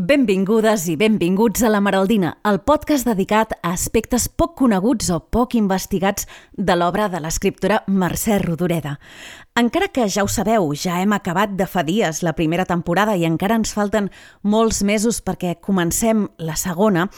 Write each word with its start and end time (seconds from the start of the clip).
Benvingudes 0.00 0.86
i 0.88 0.94
benvinguts 0.96 1.60
a 1.60 1.68
La 1.68 1.80
Maraldina, 1.84 2.30
el 2.48 2.62
podcast 2.64 3.04
dedicat 3.04 3.50
a 3.58 3.74
aspectes 3.74 4.30
poc 4.32 4.54
coneguts 4.56 5.10
o 5.12 5.18
poc 5.20 5.52
investigats 5.58 6.24
de 6.56 6.76
l'obra 6.78 7.10
de 7.12 7.20
l'escriptora 7.20 7.82
Mercè 7.84 8.38
Rodoreda. 8.40 8.94
Encara 9.60 9.90
que 9.92 10.06
ja 10.08 10.24
ho 10.24 10.30
sabeu, 10.32 10.70
ja 10.72 11.02
hem 11.02 11.12
acabat 11.12 11.52
de 11.58 11.66
fa 11.68 11.84
dies 11.84 12.22
la 12.24 12.32
primera 12.38 12.64
temporada 12.64 13.12
i 13.12 13.26
encara 13.28 13.58
ens 13.60 13.74
falten 13.76 14.08
molts 14.40 14.80
mesos 14.88 15.20
perquè 15.20 15.58
comencem 15.60 16.30
la 16.38 16.56
segona, 16.56 17.10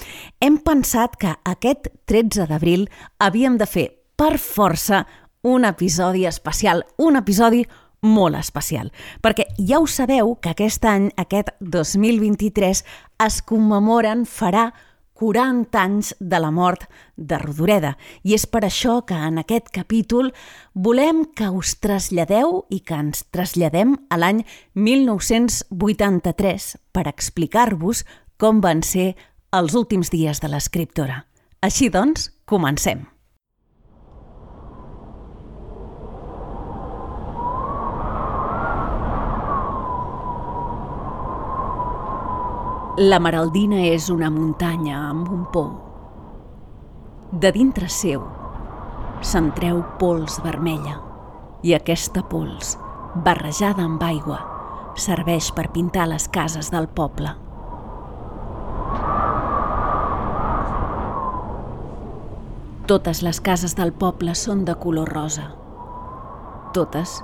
hem 0.43 0.59
pensat 0.59 1.15
que 1.21 1.37
aquest 1.55 1.87
13 2.11 2.49
d'abril 2.51 2.89
havíem 3.23 3.63
de 3.63 3.71
fer 3.71 3.89
per 4.19 4.41
força 4.43 5.05
un 5.43 5.65
episodi 5.71 6.27
especial, 6.27 6.83
un 6.99 7.15
episodi 7.17 7.63
molt 8.03 8.37
especial, 8.37 8.93
perquè 9.23 9.47
ja 9.59 9.81
ho 9.81 9.87
sabeu 9.87 10.37
que 10.43 10.51
aquest 10.53 10.85
any, 10.85 11.11
aquest 11.17 11.55
2023, 11.61 12.85
es 13.23 13.43
commemoren, 13.47 14.27
farà 14.27 14.73
40 15.23 15.79
anys 15.79 16.11
de 16.19 16.41
la 16.43 16.51
mort 16.51 16.89
de 17.17 17.39
Rodoreda. 17.39 17.95
I 18.27 18.35
és 18.35 18.47
per 18.51 18.65
això 18.67 19.07
que 19.07 19.15
en 19.15 19.39
aquest 19.39 19.71
capítol 19.71 20.33
volem 20.75 21.23
que 21.39 21.47
us 21.55 21.77
traslladeu 21.79 22.67
i 22.75 22.83
que 22.83 22.99
ens 22.99 23.23
traslladem 23.31 23.95
a 24.11 24.19
l'any 24.19 24.43
1983 24.75 26.75
per 26.91 27.07
explicar-vos 27.07 28.03
com 28.35 28.59
van 28.65 28.83
ser 28.83 29.15
els 29.55 29.79
últims 29.79 30.11
dies 30.11 30.43
de 30.43 30.51
l'escriptora. 30.51 31.23
Així 31.63 31.87
doncs, 31.93 32.33
comencem. 32.45 33.12
La 42.99 43.17
Maraldina 43.17 43.87
és 43.89 44.11
una 44.13 44.29
muntanya 44.29 44.99
amb 45.09 45.31
un 45.33 45.47
pou. 45.49 45.71
De 47.33 47.49
dintre 47.49 47.89
seu 47.89 48.27
se'n 49.25 49.49
treu 49.57 49.81
pols 49.97 50.37
vermella 50.45 50.99
i 51.65 51.73
aquesta 51.73 52.21
pols, 52.29 52.75
barrejada 53.25 53.87
amb 53.89 54.05
aigua, 54.05 54.43
serveix 54.93 55.49
per 55.57 55.71
pintar 55.73 56.05
les 56.13 56.29
cases 56.29 56.69
del 56.69 56.91
poble. 56.93 57.33
Totes 62.93 63.25
les 63.25 63.41
cases 63.41 63.73
del 63.73 63.97
poble 63.97 64.37
són 64.37 64.67
de 64.69 64.77
color 64.77 65.09
rosa. 65.17 65.49
Totes, 66.77 67.23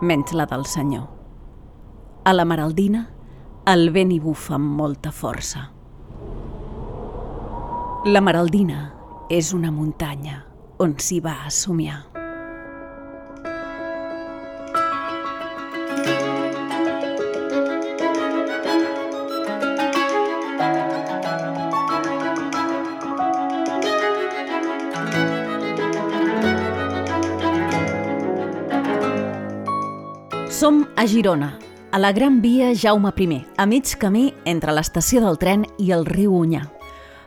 menys 0.00 0.32
la 0.32 0.48
del 0.48 0.64
senyor. 0.64 1.10
A 2.24 2.32
la 2.32 2.48
Maraldina, 2.48 3.10
el 3.70 3.92
vent 3.94 4.10
hi 4.10 4.18
bufa 4.18 4.56
amb 4.56 4.72
molta 4.74 5.12
força. 5.14 5.60
La 8.10 8.20
Maraldina 8.20 8.88
és 9.30 9.52
una 9.54 9.70
muntanya 9.70 10.40
on 10.82 10.96
s'hi 10.98 11.20
va 11.22 11.36
a 11.46 11.50
somiar. 11.54 12.00
Som 30.50 30.88
a 30.96 31.06
Girona, 31.06 31.54
a 31.92 31.98
la 31.98 32.10
Gran 32.12 32.40
Via 32.40 32.74
Jaume 32.74 33.12
I, 33.16 33.44
a 33.58 33.66
mig 33.66 33.84
camí 34.00 34.32
entre 34.48 34.72
l'estació 34.72 35.20
del 35.20 35.36
tren 35.36 35.66
i 35.76 35.92
el 35.92 36.06
riu 36.08 36.32
Unyà. 36.32 36.62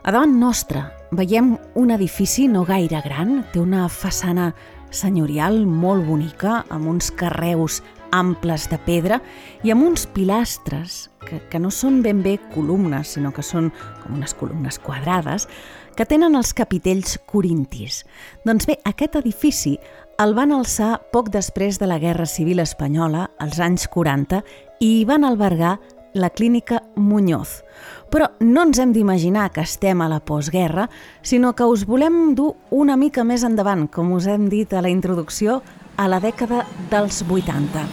A 0.02 0.10
davant 0.12 0.34
nostre 0.42 0.82
veiem 1.14 1.52
un 1.78 1.92
edifici 1.94 2.48
no 2.50 2.64
gaire 2.66 3.02
gran, 3.06 3.44
té 3.54 3.62
una 3.62 3.86
façana 3.88 4.56
senyorial 4.90 5.68
molt 5.70 6.08
bonica, 6.08 6.64
amb 6.74 6.90
uns 6.90 7.12
carreus 7.14 7.84
amples 8.12 8.66
de 8.72 8.80
pedra 8.82 9.20
i 9.62 9.70
amb 9.70 9.86
uns 9.86 10.08
pilastres 10.08 11.12
que, 11.28 11.44
que 11.50 11.62
no 11.62 11.70
són 11.70 12.02
ben 12.02 12.24
bé 12.26 12.40
columnes, 12.56 13.14
sinó 13.14 13.32
que 13.36 13.46
són 13.46 13.70
com 14.02 14.18
unes 14.18 14.34
columnes 14.34 14.80
quadrades, 14.82 15.46
que 15.96 16.10
tenen 16.10 16.36
els 16.36 16.54
capitells 16.58 17.20
corintis. 17.30 18.02
Doncs 18.46 18.66
bé, 18.66 18.80
aquest 18.84 19.16
edifici 19.22 19.78
el 20.18 20.32
van 20.32 20.54
alçar 20.56 21.02
poc 21.12 21.28
després 21.34 21.76
de 21.76 21.88
la 21.90 21.98
Guerra 22.00 22.26
Civil 22.30 22.62
Espanyola, 22.64 23.26
als 23.38 23.60
anys 23.60 23.90
40, 23.92 24.40
i 24.80 25.02
hi 25.02 25.06
van 25.08 25.26
albergar 25.28 25.76
la 26.16 26.30
clínica 26.32 26.80
Muñoz. 26.96 27.66
Però 28.08 28.30
no 28.40 28.64
ens 28.64 28.80
hem 28.80 28.94
d'imaginar 28.96 29.50
que 29.52 29.66
estem 29.68 30.00
a 30.02 30.08
la 30.08 30.22
postguerra, 30.24 30.88
sinó 31.22 31.52
que 31.54 31.68
us 31.68 31.84
volem 31.86 32.32
dur 32.36 32.54
una 32.72 32.96
mica 32.96 33.26
més 33.28 33.44
endavant, 33.44 33.90
com 33.92 34.14
us 34.16 34.28
hem 34.32 34.48
dit 34.48 34.72
a 34.72 34.82
la 34.82 34.92
introducció, 34.94 35.62
a 35.98 36.08
la 36.08 36.22
dècada 36.24 36.64
dels 36.92 37.20
80. 37.28 37.84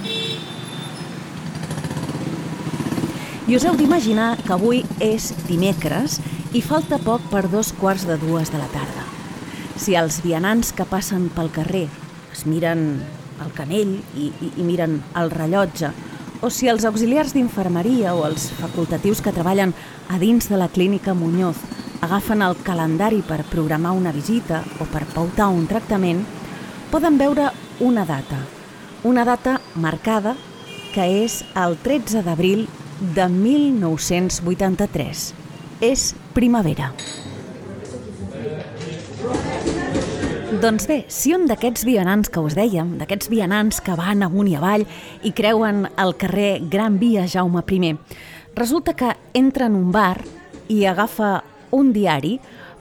I 3.51 3.57
us 3.59 3.67
heu 3.67 3.75
d'imaginar 3.75 4.37
que 4.45 4.55
avui 4.55 4.85
és 5.03 5.33
dimecres 5.49 6.21
i 6.55 6.63
falta 6.63 7.01
poc 7.03 7.27
per 7.35 7.49
dos 7.51 7.73
quarts 7.75 8.07
de 8.07 8.15
dues 8.23 8.55
de 8.55 8.63
la 8.63 8.71
tarda. 8.71 9.09
Si 9.75 9.99
els 9.99 10.21
vianants 10.23 10.71
que 10.71 10.87
passen 10.87 11.27
pel 11.35 11.51
carrer 11.51 11.89
es 12.33 12.47
miren 12.47 13.03
el 13.43 13.53
canell 13.57 13.99
i, 14.17 14.31
i, 14.31 14.53
i 14.57 14.67
miren 14.67 15.01
el 15.19 15.31
rellotge, 15.31 15.93
o 16.43 16.51
si 16.51 16.67
els 16.67 16.85
auxiliars 16.89 17.37
d'infermeria 17.37 18.17
o 18.19 18.25
els 18.27 18.49
facultatius 18.59 19.23
que 19.23 19.35
treballen 19.35 19.75
a 20.11 20.19
dins 20.19 20.49
de 20.51 20.59
la 20.59 20.69
clínica 20.69 21.15
Muñoz 21.15 21.61
agafen 22.03 22.43
el 22.43 22.57
calendari 22.67 23.23
per 23.23 23.45
programar 23.47 23.93
una 23.95 24.11
visita 24.11 24.65
o 24.83 24.85
per 24.91 25.07
pautar 25.15 25.47
un 25.55 25.69
tractament, 25.71 26.27
poden 26.91 27.19
veure 27.19 27.51
una 27.79 28.05
data, 28.05 28.41
una 29.07 29.25
data 29.25 29.61
marcada 29.75 30.35
que 30.93 31.07
és 31.23 31.45
el 31.55 31.79
13 31.81 32.23
d'abril 32.27 32.67
de 33.15 33.29
1983. 33.31 35.33
És 35.83 36.15
primavera. 36.35 36.93
Doncs 40.63 40.85
bé, 40.87 41.01
si 41.11 41.33
un 41.35 41.49
d'aquests 41.51 41.83
vianants 41.83 42.31
que 42.31 42.39
us 42.39 42.55
dèiem, 42.55 42.93
d'aquests 43.01 43.27
vianants 43.33 43.81
que 43.83 43.97
van 43.99 44.21
amunt 44.23 44.47
i 44.47 44.53
avall 44.55 44.85
i 45.27 45.33
creuen 45.35 45.89
el 45.99 46.15
carrer 46.15 46.61
Gran 46.71 47.01
Via 47.01 47.25
Jaume 47.27 47.65
I, 47.67 47.97
resulta 48.55 48.95
que 48.95 49.11
entra 49.35 49.67
en 49.67 49.75
un 49.75 49.91
bar 49.91 50.23
i 50.71 50.85
agafa 50.87 51.43
un 51.73 51.91
diari, 51.93 52.37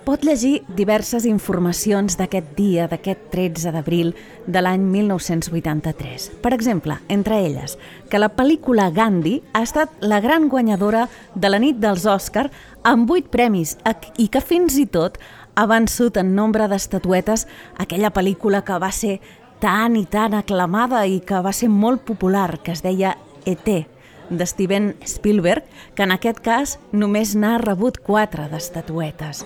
pot 0.05 0.21
llegir 0.21 0.61
diverses 0.77 1.25
informacions 1.25 2.17
d'aquest 2.17 2.53
dia, 2.53 2.85
d'aquest 2.85 3.31
13 3.33 3.73
d'abril 3.73 4.13
de 4.45 4.61
l'any 4.61 4.85
1983. 4.85 6.29
Per 6.41 6.53
exemple, 6.53 6.99
entre 7.09 7.41
elles, 7.47 7.79
que 8.09 8.21
la 8.21 8.29
pel·lícula 8.29 8.91
Gandhi 8.93 9.39
ha 9.53 9.63
estat 9.65 9.89
la 10.01 10.21
gran 10.21 10.49
guanyadora 10.49 11.07
de 11.33 11.49
la 11.49 11.57
nit 11.57 11.81
dels 11.81 12.05
Òscar 12.05 12.51
amb 12.83 13.09
8 13.09 13.29
premis 13.33 13.77
i 14.17 14.27
que 14.27 14.41
fins 14.41 14.77
i 14.77 14.85
tot 14.85 15.17
ha 15.55 15.65
vençut 15.67 16.17
en 16.17 16.35
nombre 16.35 16.67
d'estatuetes 16.71 17.47
aquella 17.79 18.11
pel·lícula 18.13 18.63
que 18.65 18.79
va 18.81 18.91
ser 18.95 19.19
tan 19.61 19.95
i 19.95 20.05
tan 20.09 20.33
aclamada 20.33 21.03
i 21.05 21.19
que 21.21 21.41
va 21.43 21.53
ser 21.53 21.69
molt 21.69 22.05
popular, 22.07 22.59
que 22.63 22.73
es 22.73 22.81
deia 22.81 23.17
E.T., 23.45 23.85
de 24.31 24.45
Steven 24.47 24.95
Spielberg, 25.05 25.65
que 25.93 26.07
en 26.07 26.13
aquest 26.15 26.39
cas 26.39 26.77
només 26.95 27.35
n'ha 27.35 27.57
rebut 27.59 27.99
quatre 27.99 28.47
d'estatuetes. 28.47 29.43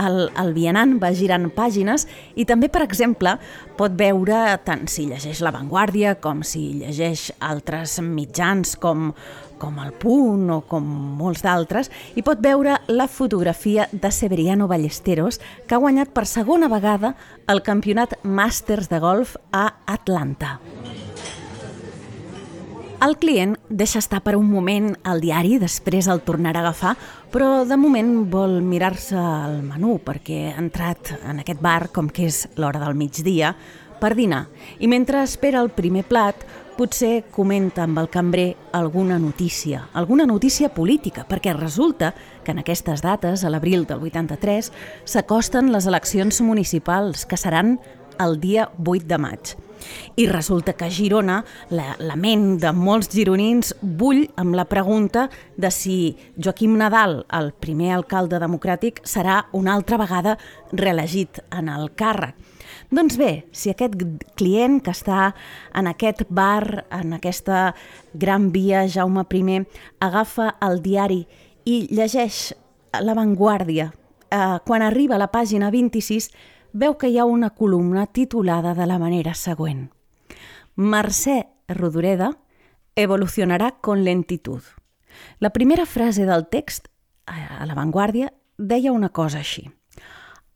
El, 0.00 0.30
el 0.40 0.52
vianant 0.56 0.94
va 1.00 1.10
girant 1.16 1.48
pàgines 1.52 2.06
i 2.36 2.46
també, 2.48 2.70
per 2.72 2.84
exemple, 2.84 3.34
pot 3.76 3.96
veure 3.96 4.58
tant 4.64 4.86
si 4.88 5.06
llegeix 5.08 5.42
La 5.44 5.52
Vanguardia 5.52 6.14
com 6.20 6.44
si 6.44 6.62
llegeix 6.80 7.30
altres 7.40 7.98
mitjans 8.04 8.76
com 8.80 9.10
com 9.60 9.78
el 9.84 9.92
Punt 9.92 10.48
o 10.50 10.60
com 10.66 10.86
molts 11.20 11.44
d'altres, 11.44 11.92
i 12.16 12.24
pot 12.26 12.40
veure 12.42 12.80
la 12.88 13.06
fotografia 13.06 13.86
de 13.92 14.10
Severiano 14.10 14.66
Ballesteros, 14.70 15.38
que 15.68 15.76
ha 15.76 15.82
guanyat 15.82 16.14
per 16.16 16.26
segona 16.26 16.72
vegada 16.72 17.14
el 17.46 17.62
campionat 17.62 18.16
Masters 18.24 18.88
de 18.88 18.98
golf 19.04 19.36
a 19.52 19.68
Atlanta. 19.86 20.58
El 23.00 23.14
client 23.16 23.54
deixa 23.72 23.96
estar 24.02 24.18
per 24.20 24.34
un 24.36 24.50
moment 24.52 24.90
el 25.08 25.22
diari, 25.24 25.54
després 25.56 26.04
el 26.12 26.20
tornarà 26.20 26.60
a 26.60 26.66
agafar, 26.66 26.90
però 27.32 27.62
de 27.64 27.78
moment 27.80 28.10
vol 28.28 28.58
mirar-se 28.60 29.16
el 29.16 29.62
menú 29.64 29.94
perquè 30.04 30.50
ha 30.50 30.58
entrat 30.60 31.14
en 31.22 31.40
aquest 31.40 31.62
bar, 31.64 31.88
com 31.94 32.10
que 32.12 32.26
és 32.28 32.42
l'hora 32.60 32.82
del 32.82 32.98
migdia, 33.00 33.54
per 34.00 34.12
dinar. 34.18 34.42
I 34.84 34.88
mentre 34.92 35.22
espera 35.24 35.62
el 35.64 35.72
primer 35.72 36.04
plat, 36.08 36.44
potser 36.80 37.26
comenta 37.28 37.82
amb 37.84 37.98
el 38.00 38.08
cambrer 38.08 38.54
alguna 38.72 39.18
notícia, 39.18 39.82
alguna 39.92 40.24
notícia 40.24 40.70
política, 40.72 41.26
perquè 41.28 41.52
resulta 41.52 42.14
que 42.42 42.54
en 42.54 42.62
aquestes 42.62 43.02
dates, 43.04 43.44
a 43.44 43.50
l'abril 43.52 43.84
del 43.84 44.00
83, 44.00 44.70
s'acosten 45.04 45.68
les 45.74 45.84
eleccions 45.90 46.40
municipals, 46.40 47.26
que 47.28 47.36
seran 47.36 47.74
el 48.16 48.38
dia 48.40 48.70
8 48.80 49.04
de 49.10 49.18
maig. 49.20 49.52
I 50.16 50.24
resulta 50.30 50.72
que 50.72 50.86
a 50.86 50.90
Girona 50.92 51.42
la, 51.68 51.98
la 52.00 52.16
ment 52.16 52.56
de 52.62 52.72
molts 52.72 53.12
gironins 53.12 53.74
bull 53.80 54.22
amb 54.40 54.56
la 54.56 54.64
pregunta 54.64 55.28
de 55.60 55.68
si 55.72 56.16
Joaquim 56.36 56.78
Nadal, 56.80 57.26
el 57.28 57.52
primer 57.52 57.92
alcalde 57.98 58.40
democràtic, 58.40 59.04
serà 59.04 59.42
una 59.52 59.76
altra 59.76 60.00
vegada 60.00 60.38
reelegit 60.72 61.42
en 61.50 61.68
el 61.68 61.92
càrrec. 61.92 62.49
Doncs 62.90 63.14
bé, 63.20 63.44
si 63.54 63.70
aquest 63.70 63.94
client 64.34 64.80
que 64.82 64.90
està 64.90 65.30
en 65.78 65.86
aquest 65.86 66.24
bar, 66.26 66.88
en 66.90 67.14
aquesta 67.14 67.76
gran 68.18 68.48
via 68.50 68.82
Jaume 68.90 69.22
I, 69.30 69.60
agafa 70.02 70.56
el 70.60 70.82
diari 70.82 71.20
i 71.64 71.86
llegeix 71.94 72.52
La 72.98 73.14
Vanguardia, 73.14 73.92
eh, 74.30 74.58
quan 74.66 74.82
arriba 74.82 75.14
a 75.14 75.22
la 75.22 75.30
pàgina 75.30 75.70
26, 75.70 76.30
veu 76.72 76.98
que 76.98 77.06
hi 77.08 77.18
ha 77.18 77.24
una 77.24 77.50
columna 77.50 78.06
titulada 78.06 78.74
de 78.74 78.86
la 78.86 78.98
manera 78.98 79.34
següent. 79.34 79.90
Mercè 80.74 81.46
Rodoreda 81.68 82.32
evolucionarà 82.96 83.76
con 83.80 84.02
lentitud. 84.02 84.62
La 85.38 85.50
primera 85.50 85.86
frase 85.86 86.26
del 86.26 86.48
text, 86.48 86.88
a 87.26 87.64
La 87.66 87.74
Vanguardia, 87.74 88.32
deia 88.58 88.90
una 88.90 89.10
cosa 89.10 89.38
així. 89.38 89.70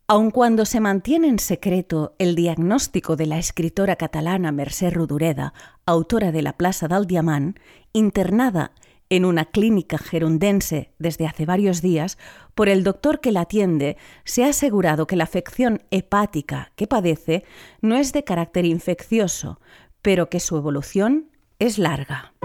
Aun 0.07 0.29
cuando 0.29 0.65
se 0.65 0.79
mantiene 0.79 1.29
en 1.29 1.39
secreto 1.39 2.13
el 2.19 2.35
diagnóstico 2.35 3.15
de 3.15 3.25
la 3.25 3.39
escritora 3.39 3.95
catalana 3.95 4.51
Mercè 4.51 4.91
Rodoreda, 4.91 5.55
autora 5.87 6.31
de 6.31 6.43
La 6.43 6.53
Plaza 6.53 6.87
del 6.87 7.07
Diamant, 7.07 7.57
internada 7.91 8.71
en 9.09 9.25
una 9.25 9.45
clínica 9.45 9.97
gerundense 9.97 10.93
desde 10.99 11.25
hace 11.25 11.47
varios 11.47 11.81
días, 11.81 12.19
por 12.53 12.69
el 12.69 12.83
doctor 12.83 13.19
que 13.19 13.31
la 13.31 13.41
atiende, 13.41 13.97
se 14.25 14.43
ha 14.43 14.49
asegurado 14.49 15.07
que 15.07 15.15
la 15.15 15.23
afección 15.23 15.81
hepática 15.89 16.71
que 16.75 16.85
padece 16.85 17.43
no 17.81 17.95
es 17.95 18.13
de 18.13 18.23
carácter 18.23 18.65
infeccioso, 18.65 19.59
pero 20.03 20.29
que 20.29 20.39
su 20.39 20.55
evolución 20.55 21.31
es 21.57 21.79
larga. 21.79 22.35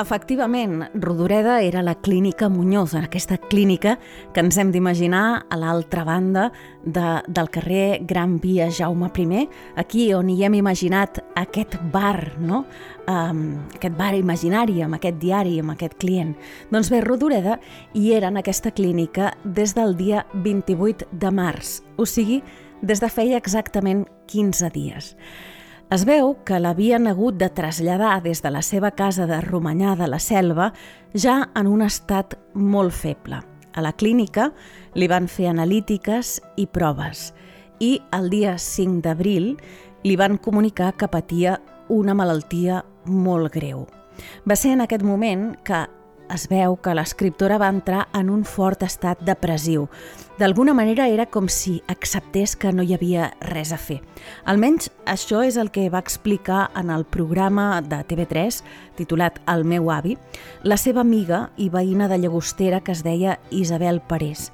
Efectivament, 0.00 0.88
Rodoreda 0.94 1.60
era 1.60 1.82
la 1.82 1.94
clínica 1.94 2.48
Muñoz, 2.48 2.94
aquesta 2.94 3.36
clínica 3.36 3.98
que 4.32 4.40
ens 4.40 4.56
hem 4.56 4.70
d'imaginar 4.72 5.44
a 5.52 5.58
l'altra 5.60 6.06
banda 6.08 6.46
de, 6.80 7.18
del 7.28 7.50
carrer 7.52 8.00
Gran 8.08 8.38
Via 8.40 8.70
Jaume 8.72 9.10
I, 9.12 9.42
aquí 9.76 10.06
on 10.14 10.30
hi 10.30 10.38
hem 10.44 10.56
imaginat 10.56 11.20
aquest 11.36 11.76
bar, 11.92 12.38
no? 12.40 12.64
Um, 13.12 13.60
aquest 13.76 13.98
bar 13.98 14.14
imaginari, 14.16 14.80
amb 14.80 14.96
aquest 14.96 15.20
diari, 15.20 15.58
amb 15.60 15.74
aquest 15.76 15.98
client. 16.00 16.32
Doncs 16.72 16.88
bé, 16.88 17.02
Rodoreda 17.04 17.60
hi 17.92 18.14
era 18.16 18.32
en 18.32 18.40
aquesta 18.40 18.70
clínica 18.72 19.34
des 19.44 19.74
del 19.76 19.98
dia 20.00 20.24
28 20.32 21.12
de 21.12 21.30
març, 21.30 21.82
o 22.00 22.08
sigui, 22.08 22.40
des 22.80 23.04
de 23.04 23.12
feia 23.12 23.36
exactament 23.36 24.06
15 24.32 24.72
dies. 24.72 25.14
Es 25.90 26.04
veu 26.06 26.36
que 26.46 26.60
l'havien 26.62 27.08
hagut 27.10 27.34
de 27.34 27.48
traslladar 27.50 28.20
des 28.22 28.38
de 28.44 28.50
la 28.54 28.60
seva 28.62 28.92
casa 28.94 29.24
de 29.26 29.40
Romanyà 29.42 29.96
de 29.98 30.06
la 30.06 30.20
Selva 30.22 30.68
ja 31.18 31.48
en 31.58 31.66
un 31.66 31.82
estat 31.82 32.36
molt 32.54 32.94
feble. 32.94 33.40
A 33.74 33.82
la 33.82 33.90
clínica 33.98 34.52
li 34.94 35.08
van 35.10 35.26
fer 35.26 35.48
analítiques 35.50 36.36
i 36.54 36.68
proves 36.70 37.32
i 37.82 37.96
el 38.14 38.30
dia 38.30 38.54
5 38.54 39.02
d'abril 39.02 39.56
li 40.06 40.14
van 40.14 40.38
comunicar 40.38 40.92
que 40.94 41.10
patia 41.10 41.56
una 41.88 42.14
malaltia 42.14 42.84
molt 43.10 43.50
greu. 43.50 43.88
Va 44.46 44.54
ser 44.54 44.76
en 44.76 44.86
aquest 44.86 45.02
moment 45.02 45.56
que 45.66 45.88
es 46.30 46.46
veu 46.50 46.76
que 46.80 46.94
l'escriptora 46.94 47.58
va 47.58 47.68
entrar 47.72 48.06
en 48.16 48.30
un 48.30 48.44
fort 48.44 48.82
estat 48.86 49.20
depressiu. 49.26 49.88
D'alguna 50.40 50.72
manera 50.72 51.08
era 51.10 51.26
com 51.26 51.50
si 51.52 51.82
acceptés 51.92 52.56
que 52.56 52.72
no 52.72 52.82
hi 52.82 52.94
havia 52.96 53.30
res 53.50 53.74
a 53.74 53.78
fer. 53.78 53.98
Almenys 54.48 54.88
això 55.04 55.42
és 55.44 55.58
el 55.60 55.68
que 55.74 55.90
va 55.92 56.00
explicar 56.00 56.70
en 56.78 56.90
el 56.90 57.04
programa 57.04 57.82
de 57.82 58.00
TV3 58.08 58.62
titulat 58.96 59.40
El 59.46 59.64
meu 59.64 59.90
avi, 59.90 60.16
la 60.62 60.78
seva 60.80 61.02
amiga 61.04 61.50
i 61.56 61.68
veïna 61.68 62.08
de 62.08 62.18
Llagostera 62.18 62.80
que 62.80 62.92
es 62.92 63.04
deia 63.04 63.38
Isabel 63.50 64.00
Parés. 64.00 64.50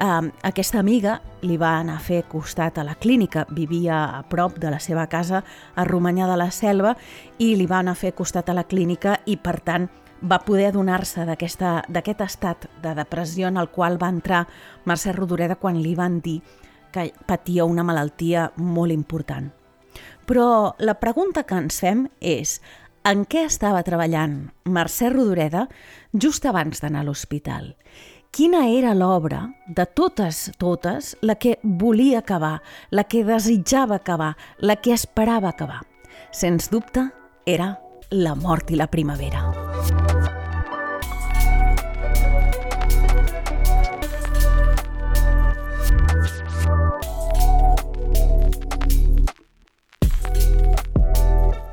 Uh, 0.00 0.30
aquesta 0.48 0.78
amiga 0.80 1.18
li 1.44 1.58
va 1.60 1.74
anar 1.76 1.98
a 1.98 2.00
fer 2.00 2.22
costat 2.24 2.78
a 2.80 2.84
la 2.88 2.94
clínica, 2.96 3.42
vivia 3.52 3.98
a 4.16 4.22
prop 4.24 4.56
de 4.56 4.70
la 4.72 4.78
seva 4.80 5.04
casa 5.12 5.42
a 5.76 5.84
Romanyà 5.84 6.24
de 6.30 6.38
la 6.40 6.46
Selva 6.56 6.94
i 7.36 7.50
li 7.52 7.66
va 7.68 7.82
anar 7.84 7.92
a 7.92 8.00
fer 8.00 8.14
costat 8.16 8.48
a 8.48 8.56
la 8.56 8.64
clínica 8.64 9.18
i 9.28 9.36
per 9.36 9.58
tant 9.60 9.90
va 10.22 10.40
poder 10.44 10.68
adonar-se 10.70 11.24
d'aquest 11.26 12.20
estat 12.24 12.66
de 12.82 12.94
depressió 12.94 13.48
en 13.48 13.56
el 13.56 13.70
qual 13.72 13.98
va 14.00 14.10
entrar 14.12 14.46
Mercè 14.84 15.14
Rodoreda 15.16 15.56
quan 15.56 15.80
li 15.80 15.94
van 15.94 16.20
dir 16.20 16.40
que 16.92 17.10
patia 17.26 17.64
una 17.64 17.84
malaltia 17.86 18.50
molt 18.56 18.92
important. 18.92 19.50
Però 20.26 20.74
la 20.78 20.98
pregunta 21.00 21.44
que 21.44 21.58
ens 21.58 21.80
fem 21.82 22.06
és 22.20 22.60
en 23.06 23.24
què 23.24 23.46
estava 23.48 23.82
treballant 23.82 24.50
Mercè 24.68 25.10
Rodoreda 25.10 25.66
just 26.12 26.46
abans 26.46 26.82
d'anar 26.82 27.02
a 27.02 27.08
l'hospital? 27.08 27.74
Quina 28.30 28.68
era 28.70 28.92
l'obra 28.94 29.48
de 29.66 29.86
totes, 29.86 30.52
totes, 30.58 31.16
la 31.20 31.34
que 31.34 31.58
volia 31.64 32.20
acabar, 32.20 32.60
la 32.90 33.04
que 33.10 33.24
desitjava 33.26 33.98
acabar, 33.98 34.36
la 34.58 34.76
que 34.76 34.94
esperava 34.94 35.50
acabar? 35.50 35.80
Sens 36.30 36.70
dubte, 36.70 37.08
era 37.44 37.80
la 38.10 38.36
mort 38.38 38.70
i 38.70 38.78
la 38.78 38.86
primavera. 38.86 39.59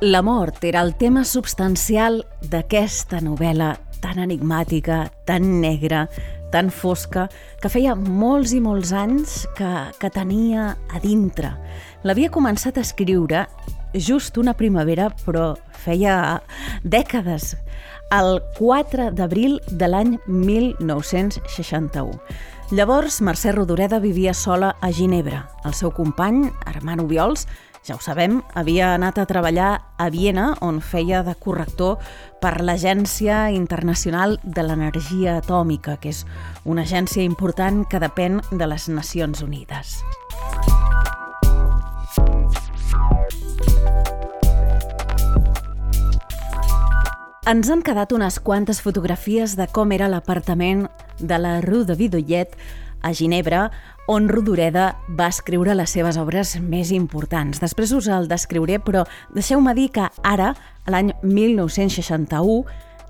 La 0.00 0.22
mort 0.22 0.62
era 0.62 0.80
el 0.86 0.92
tema 0.94 1.24
substancial 1.26 2.20
d'aquesta 2.52 3.18
novel·la 3.18 3.72
tan 3.98 4.20
enigmàtica, 4.22 5.08
tan 5.26 5.48
negra, 5.58 6.04
tan 6.52 6.70
fosca, 6.70 7.24
que 7.58 7.66
feia 7.66 7.96
molts 7.98 8.52
i 8.54 8.60
molts 8.62 8.92
anys 8.94 9.40
que, 9.58 9.72
que 9.98 10.10
tenia 10.14 10.76
a 10.94 11.02
dintre. 11.02 11.50
L'havia 12.06 12.30
començat 12.30 12.78
a 12.78 12.84
escriure 12.86 13.48
just 13.98 14.38
una 14.38 14.54
primavera, 14.54 15.10
però 15.24 15.56
feia 15.82 16.38
dècades, 16.86 17.56
el 18.14 18.38
4 18.54 19.10
d'abril 19.18 19.58
de 19.66 19.90
l'any 19.90 20.14
1961. 20.30 22.22
Llavors, 22.70 23.18
Mercè 23.24 23.50
Rodoreda 23.50 23.98
vivia 23.98 24.34
sola 24.36 24.74
a 24.78 24.92
Ginebra. 24.92 25.46
El 25.64 25.74
seu 25.74 25.90
company, 25.90 26.44
Armand 26.68 27.00
Obiols, 27.00 27.48
ja 27.88 27.96
ho 27.96 28.02
sabem, 28.04 28.42
havia 28.52 28.92
anat 28.92 29.16
a 29.18 29.24
treballar 29.24 29.70
a 29.96 30.10
Viena, 30.12 30.50
on 30.60 30.82
feia 30.84 31.22
de 31.24 31.32
corrector 31.40 31.96
per 32.42 32.58
l'Agència 32.60 33.48
Internacional 33.56 34.36
de 34.44 34.64
l'Energia 34.66 35.38
Atòmica, 35.40 35.96
que 35.96 36.12
és 36.12 36.24
una 36.68 36.84
agència 36.84 37.24
important 37.24 37.86
que 37.88 38.02
depèn 38.02 38.42
de 38.52 38.68
les 38.68 38.90
Nacions 38.92 39.40
Unides. 39.40 40.02
Ens 47.48 47.70
han 47.72 47.80
quedat 47.80 48.12
unes 48.12 48.36
quantes 48.44 48.82
fotografies 48.84 49.56
de 49.56 49.64
com 49.72 49.96
era 49.96 50.10
l'apartament 50.12 50.90
de 51.16 51.38
la 51.40 51.62
Rue 51.64 51.88
de 51.88 51.96
Vidollet 51.96 52.52
a 53.02 53.12
Ginebra, 53.14 53.68
on 54.08 54.28
Rodoreda 54.28 54.94
va 55.18 55.28
escriure 55.28 55.76
les 55.76 55.92
seves 55.92 56.16
obres 56.16 56.56
més 56.64 56.92
importants. 56.96 57.60
Després 57.60 57.92
us 57.92 58.08
el 58.08 58.28
descriuré, 58.30 58.78
però 58.80 59.04
deixeu-me 59.34 59.74
dir 59.76 59.90
que 59.94 60.08
ara, 60.24 60.54
l'any 60.88 61.12
1961, 61.22 62.62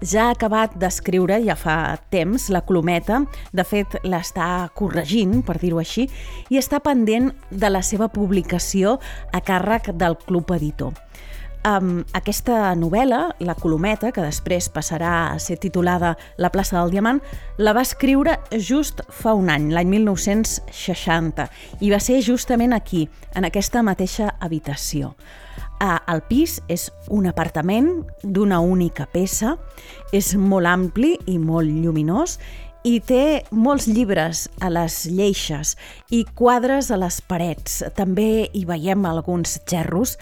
ja 0.02 0.28
ha 0.28 0.34
acabat 0.34 0.76
d'escriure, 0.78 1.40
ja 1.42 1.56
fa 1.58 1.96
temps, 2.10 2.48
la 2.54 2.62
Colometa. 2.66 3.24
De 3.54 3.64
fet, 3.66 3.98
l'està 4.06 4.68
corregint, 4.78 5.40
per 5.46 5.58
dir-ho 5.58 5.80
així, 5.82 6.06
i 6.50 6.58
està 6.60 6.78
pendent 6.84 7.32
de 7.50 7.70
la 7.70 7.82
seva 7.82 8.10
publicació 8.12 8.98
a 9.32 9.42
càrrec 9.42 9.92
del 9.98 10.18
Club 10.26 10.54
Editor. 10.54 10.94
Um, 11.66 12.04
aquesta 12.14 12.70
novel·la, 12.78 13.34
La 13.42 13.54
Colometa, 13.58 14.12
que 14.14 14.22
després 14.22 14.68
passarà 14.70 15.32
a 15.32 15.38
ser 15.42 15.56
titulada 15.58 16.12
La 16.38 16.52
plaça 16.54 16.78
del 16.78 16.92
Diamant, 16.94 17.18
la 17.58 17.74
va 17.74 17.82
escriure 17.82 18.36
just 18.54 19.02
fa 19.10 19.34
un 19.34 19.50
any, 19.50 19.66
l'any 19.74 19.90
1960, 19.90 21.48
i 21.82 21.90
va 21.90 21.98
ser 21.98 22.20
justament 22.22 22.76
aquí, 22.76 23.08
en 23.34 23.48
aquesta 23.48 23.82
mateixa 23.82 24.30
habitació. 24.38 25.16
Uh, 25.78 25.98
el 26.10 26.22
pis 26.30 26.56
és 26.70 26.88
un 27.14 27.26
apartament 27.30 27.90
d'una 28.22 28.62
única 28.62 29.08
peça, 29.10 29.56
és 30.14 30.32
molt 30.38 30.66
ampli 30.70 31.16
i 31.26 31.36
molt 31.42 31.70
lluminós 31.70 32.38
i 32.86 32.98
té 33.02 33.44
molts 33.50 33.88
llibres 33.90 34.46
a 34.62 34.70
les 34.70 35.00
lleixes 35.10 35.74
i 36.14 36.24
quadres 36.38 36.92
a 36.94 36.98
les 37.00 37.20
parets. 37.20 37.82
També 37.98 38.48
hi 38.52 38.64
veiem 38.68 39.06
alguns 39.08 39.58
gerros 39.68 40.16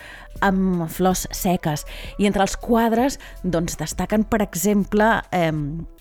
amb 0.45 0.87
flors 0.93 1.27
seques. 1.33 1.85
I 2.19 2.29
entre 2.29 2.45
els 2.47 2.57
quadres 2.61 3.21
doncs, 3.45 3.77
destaquen, 3.81 4.25
per 4.25 4.43
exemple, 4.45 5.21
eh, 5.33 5.53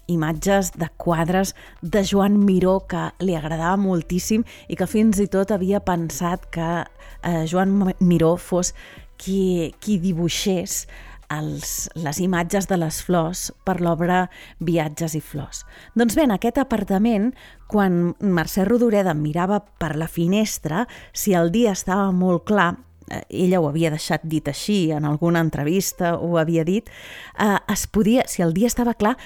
imatges 0.07 0.71
de 0.77 0.89
quadres 0.97 1.55
de 1.81 2.03
Joan 2.05 2.37
Miró 2.45 2.79
que 2.87 3.09
li 3.25 3.35
agradava 3.35 3.77
moltíssim 3.81 4.45
i 4.69 4.77
que 4.77 4.87
fins 4.87 5.19
i 5.19 5.27
tot 5.31 5.51
havia 5.51 5.81
pensat 5.81 6.45
que 6.53 6.69
eh, 6.85 7.45
Joan 7.49 7.93
Miró 7.99 8.35
fos 8.37 8.73
qui, 9.17 9.73
qui 9.79 9.97
dibuixés 9.99 10.85
els, 11.37 11.89
les 11.95 12.19
imatges 12.23 12.67
de 12.69 12.77
les 12.79 13.01
flors 13.05 13.49
per 13.65 13.79
l'obra 13.83 14.25
Viatges 14.59 15.15
i 15.17 15.21
flors. 15.23 15.63
Doncs 15.95 16.17
bé, 16.17 16.25
en 16.27 16.35
aquest 16.35 16.59
apartament, 16.61 17.31
quan 17.71 18.15
Mercè 18.19 18.65
Rodoreda 18.67 19.15
mirava 19.17 19.61
per 19.61 19.95
la 19.99 20.09
finestra, 20.11 20.85
si 21.13 21.35
el 21.37 21.51
dia 21.55 21.73
estava 21.75 22.11
molt 22.15 22.45
clar, 22.49 22.73
eh, 23.09 23.23
ella 23.45 23.61
ho 23.61 23.69
havia 23.69 23.93
deixat 23.93 24.25
dit 24.25 24.47
així 24.47 24.91
en 24.95 25.05
alguna 25.05 25.43
entrevista, 25.45 26.15
ho 26.17 26.37
havia 26.41 26.65
dit, 26.67 26.89
eh, 27.39 27.57
es 27.73 27.87
podia, 27.87 28.25
si 28.27 28.45
el 28.45 28.53
dia 28.53 28.67
estava 28.71 28.93
clar, 28.93 29.17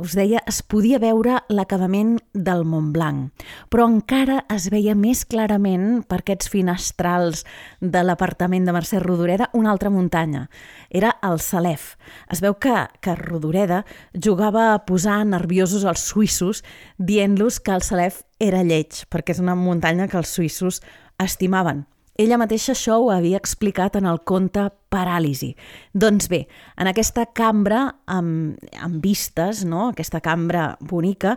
us 0.00 0.14
deia, 0.16 0.40
es 0.48 0.60
podia 0.62 1.00
veure 1.02 1.38
l'acabament 1.52 2.16
del 2.32 2.64
Mont 2.68 2.92
Blanc, 2.94 3.44
però 3.72 3.86
encara 3.90 4.40
es 4.54 4.68
veia 4.72 4.94
més 4.98 5.24
clarament 5.28 6.04
per 6.08 6.20
aquests 6.22 6.50
finestrals 6.52 7.44
de 7.80 8.04
l'apartament 8.04 8.68
de 8.68 8.74
Mercè 8.76 9.02
Rodoreda 9.02 9.50
una 9.58 9.72
altra 9.74 9.90
muntanya. 9.90 10.46
Era 10.90 11.16
el 11.26 11.40
Salef. 11.44 11.96
Es 12.32 12.42
veu 12.44 12.56
que, 12.60 12.86
que 13.00 13.18
Rodoreda 13.18 13.84
jugava 14.14 14.72
a 14.72 14.80
posar 14.86 15.20
nerviosos 15.26 15.84
als 15.84 16.06
suïssos 16.08 16.64
dient-los 16.98 17.60
que 17.60 17.74
el 17.74 17.84
Salef 17.86 18.22
era 18.38 18.62
lleig, 18.62 19.04
perquè 19.10 19.34
és 19.34 19.42
una 19.44 19.58
muntanya 19.58 20.08
que 20.08 20.18
els 20.20 20.32
suïssos 20.32 20.82
estimaven. 21.18 21.86
Ella 22.18 22.34
mateixa 22.34 22.72
això 22.74 22.96
ho 22.98 23.12
havia 23.14 23.38
explicat 23.38 23.94
en 24.00 24.08
el 24.10 24.16
conte 24.26 24.64
Paràlisi. 24.90 25.52
Doncs 25.94 26.26
bé, 26.32 26.40
en 26.74 26.90
aquesta 26.90 27.28
cambra 27.30 27.84
amb, 28.10 28.58
amb 28.74 28.98
vistes, 29.04 29.62
no? 29.62 29.92
aquesta 29.92 30.18
cambra 30.24 30.72
bonica, 30.80 31.36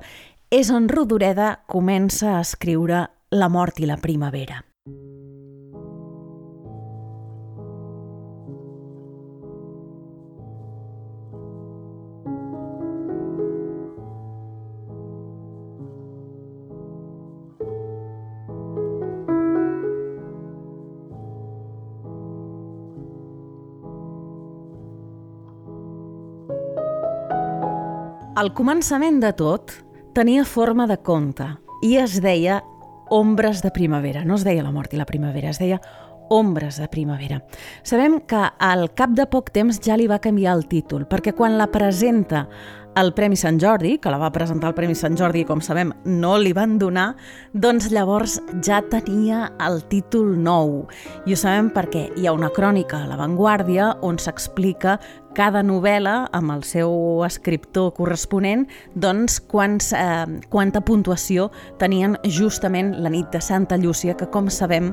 és 0.50 0.74
on 0.74 0.90
Rodoreda 0.90 1.54
comença 1.70 2.34
a 2.34 2.42
escriure 2.42 3.06
La 3.30 3.54
mort 3.54 3.78
i 3.78 3.86
la 3.86 4.02
primavera. 4.02 4.64
Al 28.42 28.56
començament 28.58 29.20
de 29.22 29.30
tot, 29.38 29.70
tenia 30.18 30.42
forma 30.50 30.88
de 30.90 30.96
conte 31.06 31.46
i 31.86 31.92
es 32.02 32.16
deia 32.24 32.56
Ombres 33.14 33.60
de 33.62 33.70
primavera. 33.76 34.24
No 34.26 34.40
es 34.40 34.46
deia 34.48 34.64
la 34.66 34.72
mort 34.74 34.96
i 34.96 34.98
la 34.98 35.06
primavera, 35.06 35.52
es 35.52 35.60
deia 35.62 35.78
Ombres 36.34 36.80
de 36.82 36.88
primavera. 36.90 37.38
Sabem 37.84 38.18
que 38.26 38.42
al 38.58 38.88
cap 38.98 39.14
de 39.14 39.28
poc 39.30 39.52
temps 39.54 39.78
ja 39.86 39.98
li 40.00 40.08
va 40.10 40.18
canviar 40.24 40.56
el 40.58 40.66
títol, 40.72 41.06
perquè 41.06 41.36
quan 41.38 41.60
la 41.60 41.70
presenta 41.70 42.48
el 42.96 43.14
Premi 43.14 43.38
Sant 43.40 43.60
Jordi, 43.62 43.98
que 44.02 44.12
la 44.12 44.20
va 44.20 44.32
presentar 44.36 44.72
el 44.72 44.76
Premi 44.76 44.96
Sant 44.98 45.16
Jordi 45.20 45.44
i 45.44 45.48
com 45.48 45.62
sabem 45.64 45.94
no 46.04 46.34
li 46.42 46.52
van 46.56 46.78
donar, 46.80 47.12
doncs 47.54 47.92
llavors 47.94 48.40
ja 48.66 48.82
tenia 48.92 49.52
el 49.64 49.84
títol 49.92 50.34
nou. 50.40 50.88
I 51.26 51.36
ho 51.36 51.40
sabem 51.40 51.70
perquè 51.72 52.10
hi 52.18 52.28
ha 52.28 52.36
una 52.36 52.52
crònica 52.52 53.04
a 53.04 53.08
La 53.12 53.20
Vanguardia 53.20 53.94
on 54.04 54.20
s'explica 54.20 54.98
cada 55.36 55.62
novel·la 55.64 56.28
amb 56.36 56.52
el 56.54 56.64
seu 56.68 57.24
escriptor 57.26 57.92
corresponent 57.96 58.66
doncs 58.96 59.40
quants, 59.52 59.92
eh, 59.96 60.42
quanta 60.52 60.82
puntuació 60.82 61.50
tenien 61.80 62.18
justament 62.26 62.94
la 63.02 63.10
nit 63.10 63.32
de 63.32 63.42
Santa 63.42 63.78
Llúcia, 63.78 64.16
que 64.18 64.28
com 64.30 64.50
sabem 64.50 64.92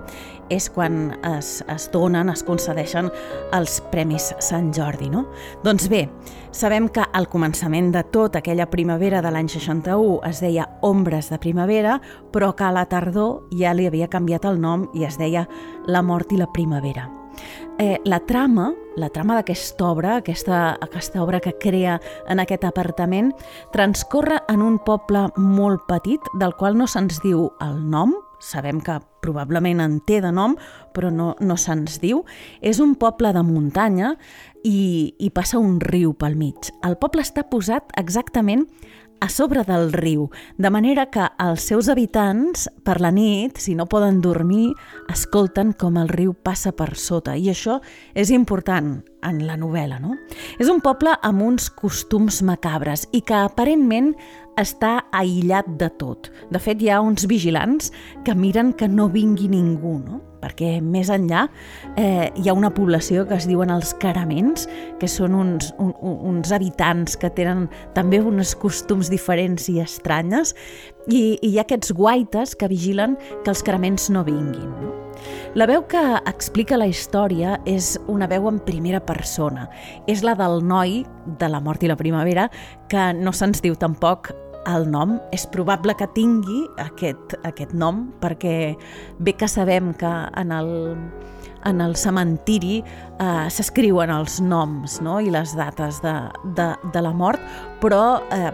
és 0.51 0.69
quan 0.71 1.17
es, 1.37 1.63
es 1.69 1.89
donen, 1.93 2.31
es 2.31 2.45
concedeixen 2.47 3.11
els 3.57 3.81
Premis 3.93 4.33
Sant 4.45 4.73
Jordi. 4.75 5.11
No? 5.11 5.27
Doncs 5.65 5.89
bé, 5.91 6.07
sabem 6.53 6.89
que 6.89 7.05
al 7.13 7.29
començament 7.29 7.93
de 7.93 8.05
tot, 8.13 8.37
aquella 8.37 8.69
primavera 8.71 9.23
de 9.23 9.33
l'any 9.35 9.51
61 9.51 10.21
es 10.29 10.43
deia 10.45 10.69
Ombres 10.83 11.31
de 11.33 11.39
primavera, 11.43 11.99
però 12.33 12.55
que 12.57 12.65
a 12.65 12.73
la 12.73 12.87
tardor 12.89 13.49
ja 13.59 13.75
li 13.75 13.89
havia 13.89 14.09
canviat 14.09 14.47
el 14.49 14.61
nom 14.61 14.89
i 14.95 15.05
es 15.09 15.19
deia 15.19 15.49
La 15.87 16.03
mort 16.03 16.33
i 16.33 16.39
la 16.39 16.51
primavera. 16.53 17.09
Eh, 17.79 18.01
la 18.05 18.19
trama, 18.27 18.73
la 18.97 19.09
trama 19.15 19.37
d'aquesta 19.39 19.87
obra, 19.87 20.17
aquesta, 20.19 20.77
aquesta 20.83 21.23
obra 21.23 21.41
que 21.41 21.55
crea 21.61 22.01
en 22.29 22.41
aquest 22.43 22.65
apartament, 22.67 23.33
transcorre 23.73 24.41
en 24.49 24.63
un 24.63 24.81
poble 24.83 25.29
molt 25.37 25.87
petit 25.87 26.33
del 26.41 26.57
qual 26.59 26.79
no 26.79 26.89
se'ns 26.91 27.23
diu 27.23 27.47
el 27.63 27.79
nom, 27.91 28.17
sabem 28.39 28.81
que 28.83 28.99
probablement 29.23 29.83
en 29.83 29.99
té 30.07 30.21
de 30.23 30.31
nom, 30.35 30.57
però 30.95 31.11
no, 31.15 31.33
no 31.41 31.57
se'ns 31.59 31.99
diu. 32.03 32.25
És 32.63 32.81
un 32.83 32.95
poble 32.99 33.33
de 33.35 33.43
muntanya 33.47 34.15
i, 34.65 35.15
i 35.19 35.31
passa 35.35 35.59
un 35.63 35.79
riu 35.83 36.15
pel 36.19 36.39
mig. 36.39 36.71
El 36.87 36.99
poble 36.99 37.23
està 37.27 37.45
posat 37.51 37.93
exactament 37.99 38.67
a 39.21 39.29
sobre 39.29 39.65
del 39.67 39.93
riu, 39.93 40.29
de 40.57 40.71
manera 40.71 41.07
que 41.11 41.27
els 41.43 41.67
seus 41.71 41.89
habitants, 41.89 42.69
per 42.85 43.01
la 43.03 43.11
nit, 43.15 43.59
si 43.59 43.75
no 43.75 43.89
poden 43.91 44.21
dormir, 44.23 44.73
escolten 45.13 45.73
com 45.79 45.99
el 46.01 46.09
riu 46.09 46.35
passa 46.35 46.73
per 46.73 46.95
sota. 46.97 47.37
I 47.37 47.51
això 47.53 47.81
és 48.15 48.31
important 48.31 48.99
en 49.27 49.41
la 49.47 49.57
novel·la, 49.59 49.99
no? 49.99 50.15
És 50.59 50.71
un 50.71 50.83
poble 50.85 51.17
amb 51.27 51.43
uns 51.43 51.71
costums 51.75 52.43
macabres 52.47 53.09
i 53.13 53.23
que 53.27 53.35
aparentment 53.35 54.15
està 54.59 54.99
aïllat 55.15 55.69
de 55.81 55.89
tot. 56.01 56.31
De 56.53 56.61
fet, 56.63 56.83
hi 56.83 56.91
ha 56.91 57.03
uns 57.05 57.27
vigilants 57.31 57.93
que 58.27 58.35
miren 58.35 58.73
que 58.77 58.89
no 58.89 59.09
vingui 59.13 59.49
ningú, 59.53 59.99
no? 60.05 60.23
perquè 60.39 60.77
més 60.85 61.09
enllà 61.11 61.49
eh, 61.99 62.29
hi 62.39 62.49
ha 62.49 62.55
una 62.55 62.71
població 62.71 63.25
que 63.27 63.35
es 63.39 63.49
diuen 63.51 63.73
els 63.75 63.91
caraments, 64.03 64.69
que 65.01 65.09
són 65.11 65.35
uns, 65.35 65.73
un, 65.83 65.91
uns 65.99 66.53
habitants 66.55 67.19
que 67.19 67.31
tenen 67.35 67.67
també 67.97 68.21
uns 68.23 68.55
costums 68.59 69.11
diferents 69.11 69.69
i 69.73 69.81
estranyes, 69.83 70.55
i, 71.09 71.39
i 71.43 71.51
hi 71.51 71.59
ha 71.59 71.67
aquests 71.67 71.91
guaites 71.97 72.55
que 72.59 72.71
vigilen 72.71 73.19
que 73.43 73.51
els 73.51 73.65
caraments 73.67 74.09
no 74.15 74.23
vinguin. 74.27 74.71
No? 74.79 74.95
La 75.59 75.67
veu 75.67 75.83
que 75.91 76.01
explica 76.31 76.79
la 76.79 76.87
història 76.87 77.57
és 77.67 77.97
una 78.07 78.29
veu 78.31 78.47
en 78.51 78.61
primera 78.63 79.01
persona. 79.03 79.67
És 80.07 80.23
la 80.23 80.37
del 80.39 80.61
noi 80.63 81.01
de 81.41 81.49
la 81.51 81.61
mort 81.65 81.83
i 81.83 81.91
la 81.91 81.99
primavera, 81.99 82.47
que 82.89 83.11
no 83.17 83.33
se'ns 83.35 83.65
diu 83.65 83.75
tampoc 83.75 84.31
el 84.67 84.89
nom. 84.91 85.19
És 85.33 85.47
probable 85.47 85.95
que 85.99 86.09
tingui 86.15 86.65
aquest, 86.83 87.37
aquest 87.47 87.75
nom 87.75 88.09
perquè 88.23 88.75
bé 89.19 89.37
que 89.39 89.49
sabem 89.49 89.93
que 89.99 90.11
en 90.41 90.53
el, 90.53 90.73
en 91.69 91.81
el 91.85 91.97
cementiri 91.97 92.81
eh, 92.83 93.47
s'escriuen 93.53 94.11
els 94.15 94.41
noms 94.41 95.01
no? 95.05 95.21
i 95.21 95.33
les 95.35 95.55
dates 95.59 96.03
de, 96.05 96.19
de, 96.59 96.73
de 96.93 97.05
la 97.05 97.15
mort, 97.15 97.43
però 97.83 98.21
eh, 98.35 98.53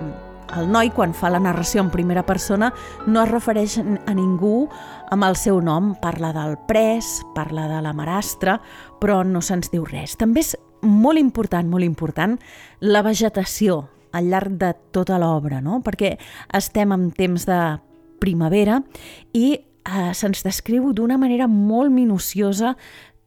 el 0.54 0.68
noi, 0.70 0.90
quan 0.94 1.14
fa 1.16 1.30
la 1.32 1.40
narració 1.42 1.82
en 1.82 1.90
primera 1.90 2.22
persona, 2.26 2.70
no 3.06 3.22
es 3.24 3.30
refereix 3.30 3.78
a 3.80 4.14
ningú 4.14 4.68
amb 5.14 5.26
el 5.26 5.38
seu 5.40 5.60
nom. 5.64 5.94
Parla 6.02 6.30
del 6.36 6.58
pres, 6.68 7.22
parla 7.34 7.66
de 7.70 7.80
la 7.82 7.94
marastra, 7.96 8.60
però 9.00 9.22
no 9.26 9.42
se'ns 9.42 9.72
diu 9.72 9.86
res. 9.88 10.18
També 10.20 10.44
és 10.44 10.54
molt 10.84 11.18
important, 11.18 11.66
molt 11.70 11.86
important, 11.86 12.38
la 12.84 13.02
vegetació 13.02 13.82
al 14.14 14.30
llarg 14.30 14.58
de 14.60 14.72
tota 14.94 15.18
l'obra, 15.20 15.60
no? 15.60 15.80
perquè 15.84 16.14
estem 16.54 16.94
en 16.94 17.10
temps 17.14 17.46
de 17.48 17.60
primavera 18.22 18.80
i 19.34 19.48
eh, 19.58 20.12
se'ns 20.16 20.44
descriu 20.46 20.92
d'una 20.96 21.18
manera 21.20 21.48
molt 21.50 21.92
minuciosa 21.92 22.74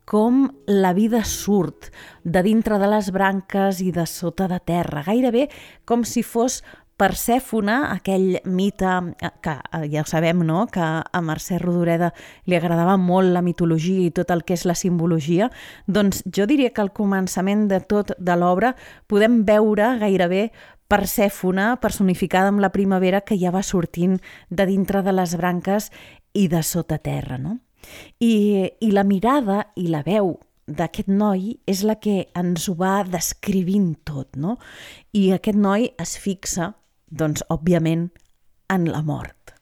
com 0.07 0.45
la 0.71 0.93
vida 0.95 1.25
surt 1.27 1.89
de 2.23 2.41
dintre 2.45 2.79
de 2.79 2.87
les 2.87 3.11
branques 3.11 3.81
i 3.83 3.91
de 3.91 4.05
sota 4.07 4.47
de 4.47 4.59
terra, 4.63 5.03
gairebé 5.03 5.49
com 5.85 6.05
si 6.07 6.23
fos 6.23 6.61
Persèfona, 6.97 7.91
aquell 7.93 8.39
mite 8.49 8.89
eh, 9.21 9.29
que 9.45 9.53
eh, 9.53 9.83
ja 9.93 10.03
sabem 10.09 10.41
no? 10.45 10.65
que 10.71 10.81
a 10.81 11.21
Mercè 11.21 11.59
Rodoreda 11.61 12.09
li 12.49 12.57
agradava 12.57 12.95
molt 12.97 13.29
la 13.35 13.43
mitologia 13.45 14.07
i 14.07 14.13
tot 14.15 14.33
el 14.33 14.41
que 14.43 14.57
és 14.57 14.65
la 14.65 14.75
simbologia, 14.75 15.51
doncs 15.85 16.23
jo 16.33 16.47
diria 16.49 16.71
que 16.73 16.81
al 16.81 16.89
començament 16.97 17.67
de 17.69 17.79
tot 17.85 18.15
de 18.17 18.39
l'obra 18.39 18.73
podem 19.07 19.43
veure 19.45 19.93
gairebé 20.01 20.49
Persèfona 20.87 21.75
personificada 21.83 22.47
amb 22.47 22.63
la 22.63 22.71
primavera 22.71 23.19
que 23.21 23.35
ja 23.37 23.51
va 23.51 23.61
sortint 23.61 24.17
de 24.49 24.65
dintre 24.65 25.01
de 25.03 25.11
les 25.11 25.35
branques 25.35 25.91
i 26.33 26.47
de 26.47 26.61
sota 26.63 26.97
terra. 26.97 27.37
No? 27.37 27.57
I, 28.23 28.71
I 28.79 28.91
la 28.95 29.03
mirada 29.03 29.65
i 29.75 29.89
la 29.91 30.01
veu 30.05 30.37
d'aquest 30.67 31.11
noi 31.11 31.57
és 31.67 31.83
la 31.87 31.97
que 31.99 32.25
ens 32.35 32.67
ho 32.67 32.75
va 32.79 33.01
descrivint 33.07 33.93
tot, 34.07 34.35
no? 34.35 34.57
I 35.15 35.31
aquest 35.35 35.59
noi 35.59 35.91
es 35.99 36.17
fixa 36.19 36.73
doncs, 37.09 37.43
òbviament, 37.49 38.09
en 38.69 38.89
la 38.91 39.01
mort. 39.01 39.53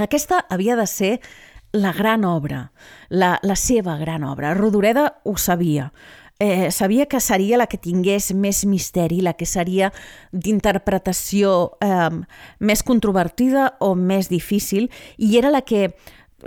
Aquesta 0.00 0.44
havia 0.48 0.76
de 0.76 0.86
ser 0.86 1.20
la 1.72 1.92
gran 1.92 2.24
obra, 2.24 2.72
la, 3.08 3.38
la 3.42 3.56
seva 3.56 3.96
gran 3.98 4.24
obra. 4.24 4.54
Rodoreda 4.54 5.20
ho 5.24 5.36
sabia. 5.36 5.92
Eh, 6.40 6.70
sabia 6.70 7.04
que 7.04 7.20
seria 7.20 7.58
la 7.60 7.66
que 7.68 7.76
tingués 7.76 8.30
més 8.32 8.64
misteri, 8.64 9.20
la 9.20 9.34
que 9.36 9.44
seria 9.44 9.90
d'interpretació 10.32 11.76
eh, 11.84 12.08
més 12.58 12.82
controvertida 12.82 13.74
o 13.78 13.92
més 13.94 14.30
difícil, 14.32 14.88
i 15.18 15.36
era 15.36 15.52
la 15.52 15.60
que 15.60 15.90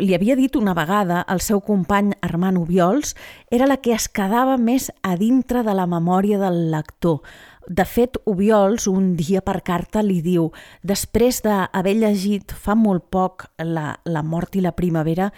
li 0.02 0.16
havia 0.18 0.36
dit 0.36 0.56
una 0.58 0.74
vegada 0.74 1.22
al 1.22 1.42
seu 1.46 1.62
company 1.62 2.16
Armand 2.26 2.58
Ubiols, 2.58 3.14
era 3.54 3.68
la 3.70 3.78
que 3.78 3.94
es 3.94 4.08
quedava 4.10 4.58
més 4.58 4.90
a 5.04 5.14
dintre 5.16 5.62
de 5.62 5.78
la 5.78 5.86
memòria 5.86 6.40
del 6.42 6.72
lector. 6.72 7.22
De 7.68 7.86
fet, 7.88 8.18
Ubiols 8.28 8.88
un 8.92 9.14
dia 9.16 9.42
per 9.42 9.62
carta 9.64 10.04
li 10.04 10.20
diu 10.26 10.50
després 10.84 11.42
d'haver 11.46 11.96
llegit 12.00 12.52
fa 12.52 12.76
molt 12.76 13.08
poc 13.14 13.48
la, 13.64 13.94
la 14.04 14.24
mort 14.24 14.58
i 14.60 14.66
la 14.66 14.76
primavera, 14.76 15.32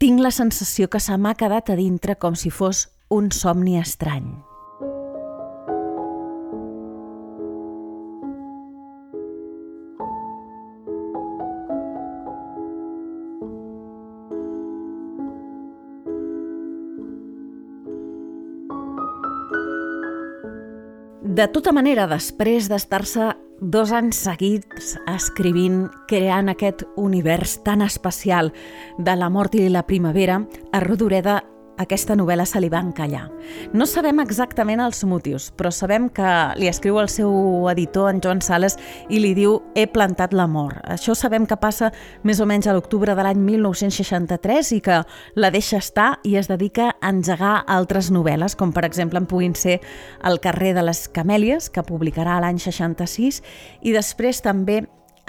tinc 0.00 0.20
la 0.20 0.32
sensació 0.32 0.88
que 0.88 1.00
se 1.00 1.16
m'ha 1.16 1.36
quedat 1.36 1.72
a 1.72 1.80
dintre 1.80 2.16
com 2.20 2.36
si 2.36 2.52
fos 2.52 2.88
un 3.08 3.32
somni 3.32 3.78
estrany. 3.80 4.49
De 21.40 21.46
tota 21.48 21.72
manera, 21.72 22.04
després 22.04 22.66
d'estar-se 22.68 23.30
dos 23.72 23.94
anys 23.96 24.18
seguits 24.26 24.90
escrivint, 25.08 25.86
creant 26.10 26.52
aquest 26.52 26.82
univers 27.00 27.54
tan 27.64 27.80
especial 27.80 28.50
de 28.98 29.14
la 29.16 29.30
mort 29.32 29.56
i 29.56 29.70
la 29.72 29.86
primavera, 29.88 30.36
a 30.44 30.82
Rodoreda 30.84 31.38
aquesta 31.80 32.14
novel·la 32.18 32.44
se 32.48 32.60
li 32.60 32.68
va 32.72 32.82
encallar. 32.84 33.24
No 33.72 33.86
sabem 33.88 34.20
exactament 34.20 34.82
els 34.84 35.00
motius, 35.08 35.48
però 35.56 35.72
sabem 35.72 36.08
que 36.12 36.28
li 36.60 36.68
escriu 36.68 37.00
el 37.00 37.08
seu 37.08 37.68
editor, 37.72 38.10
en 38.12 38.20
Joan 38.20 38.42
Sales, 38.44 38.76
i 39.08 39.20
li 39.22 39.32
diu 39.38 39.58
«He 39.74 39.86
plantat 39.90 40.34
l'amor». 40.36 40.76
Això 40.84 41.16
sabem 41.16 41.46
que 41.48 41.58
passa 41.60 41.90
més 42.26 42.40
o 42.40 42.46
menys 42.48 42.68
a 42.68 42.76
l'octubre 42.76 43.16
de 43.16 43.24
l'any 43.24 43.40
1963 43.46 44.74
i 44.76 44.80
que 44.84 45.00
la 45.40 45.50
deixa 45.50 45.80
estar 45.80 46.10
i 46.28 46.36
es 46.36 46.50
dedica 46.52 46.92
a 46.92 47.10
engegar 47.14 47.64
altres 47.66 48.12
novel·les, 48.12 48.56
com 48.56 48.74
per 48.76 48.84
exemple 48.88 49.20
en 49.20 49.28
puguin 49.30 49.56
ser 49.56 49.80
El 50.24 50.40
carrer 50.44 50.74
de 50.76 50.84
les 50.84 51.06
Camèlies, 51.08 51.70
que 51.72 51.86
publicarà 51.86 52.40
l'any 52.44 52.60
66, 52.60 53.40
i 53.80 53.96
després 53.96 54.44
també 54.44 54.82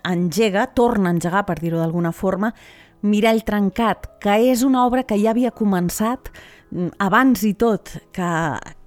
engega, 0.03 0.67
torna 0.73 1.09
a 1.09 1.15
engegar, 1.15 1.45
per 1.45 1.59
dir-ho 1.61 1.79
d'alguna 1.79 2.11
forma, 2.11 2.51
Mirall 3.01 3.43
trencat, 3.47 4.07
que 4.21 4.37
és 4.51 4.65
una 4.67 4.85
obra 4.85 5.03
que 5.07 5.17
ja 5.17 5.31
havia 5.33 5.51
començat 5.51 6.29
mm, 6.71 6.97
abans 7.01 7.45
i 7.47 7.53
tot 7.57 7.95
que, 8.13 8.33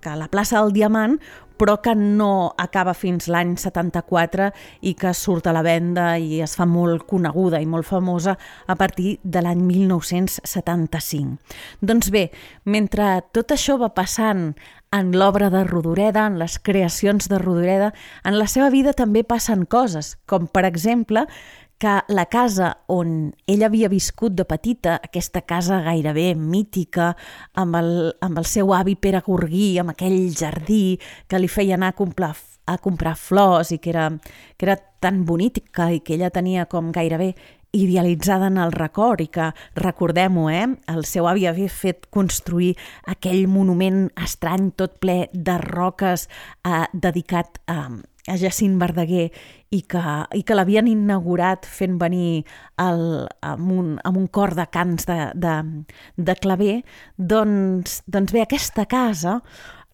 que 0.00 0.18
la 0.18 0.30
plaça 0.30 0.61
del 0.61 0.75
Diamant, 0.76 1.18
però 1.56 1.76
que 1.83 1.94
no 1.94 2.54
acaba 2.59 2.94
fins 2.99 3.28
l'any 3.30 3.54
74 3.61 4.50
i 4.83 4.94
que 4.99 5.14
surt 5.14 5.47
a 5.47 5.54
la 5.54 5.62
venda 5.62 6.14
i 6.18 6.40
es 6.42 6.56
fa 6.59 6.66
molt 6.66 7.06
coneguda 7.11 7.61
i 7.62 7.66
molt 7.66 7.87
famosa 7.87 8.37
a 8.66 8.76
partir 8.76 9.18
de 9.23 9.42
l'any 9.42 9.62
1975. 9.62 11.38
Doncs 11.80 12.11
bé, 12.11 12.28
mentre 12.64 13.23
tot 13.33 13.54
això 13.54 13.78
va 13.78 13.92
passant 13.94 14.52
en 14.94 15.11
l'obra 15.18 15.49
de 15.50 15.64
Rodoreda, 15.66 16.26
en 16.26 16.38
les 16.38 16.59
creacions 16.62 17.26
de 17.30 17.38
Rodoreda, 17.38 17.92
en 18.23 18.38
la 18.38 18.47
seva 18.47 18.71
vida 18.71 18.92
també 18.94 19.25
passen 19.26 19.64
coses, 19.66 20.14
com 20.26 20.47
per 20.47 20.64
exemple 20.68 21.26
que 21.78 22.00
la 22.08 22.26
casa 22.26 22.70
on 22.86 23.34
ella 23.46 23.66
havia 23.66 23.90
viscut 23.92 24.34
de 24.36 24.46
petita, 24.48 24.96
aquesta 25.02 25.42
casa 25.42 25.80
gairebé 25.84 26.34
mítica, 26.34 27.14
amb 27.54 27.76
el, 27.80 27.90
amb 28.24 28.40
el 28.40 28.46
seu 28.48 28.72
avi 28.74 28.94
Pere 28.96 29.20
Gorguí, 29.26 29.74
amb 29.78 29.94
aquell 29.94 30.30
jardí 30.34 30.98
que 31.28 31.40
li 31.40 31.50
feia 31.50 31.76
anar 31.78 31.92
a 31.92 31.98
comprar, 31.98 32.34
a 32.66 32.78
comprar 32.78 33.16
flors 33.18 33.74
i 33.74 33.78
que 33.78 33.92
era, 33.92 34.08
que 34.56 34.70
era 34.70 34.78
tan 35.00 35.24
bonítica 35.24 35.90
i 35.92 36.00
que 36.00 36.14
ella 36.16 36.32
tenia 36.32 36.66
com 36.70 36.92
gairebé 36.94 37.34
idealitzada 37.74 38.46
en 38.46 38.56
el 38.62 38.72
record 38.72 39.20
i 39.20 39.26
que, 39.34 39.50
recordem-ho, 39.74 40.46
eh, 40.50 40.66
el 40.94 41.04
seu 41.10 41.26
avi 41.26 41.48
havia 41.50 41.68
fet 41.68 42.06
construir 42.14 42.76
aquell 43.10 43.48
monument 43.50 44.06
estrany 44.14 44.70
tot 44.78 45.00
ple 45.02 45.24
de 45.34 45.58
roques 45.58 46.28
eh, 46.62 46.84
dedicat 46.94 47.58
a, 47.66 47.90
a 48.26 48.37
Jacint 48.40 48.78
Verdaguer 48.80 49.28
i 49.74 49.82
que, 49.90 50.02
i 50.32 50.42
que 50.46 50.56
l'havien 50.56 50.88
inaugurat 50.88 51.66
fent 51.66 51.98
venir 52.00 52.44
el, 52.80 53.04
amb, 53.44 53.70
un, 53.72 53.94
amb 54.04 54.20
un 54.20 54.28
cor 54.32 54.54
de 54.56 54.66
cants 54.72 55.08
de, 55.10 55.18
de, 55.34 55.54
de 56.16 56.37
claver, 56.40 56.76
doncs, 57.16 58.00
doncs 58.06 58.32
bé, 58.32 58.44
aquesta 58.44 58.87
casa 58.88 59.40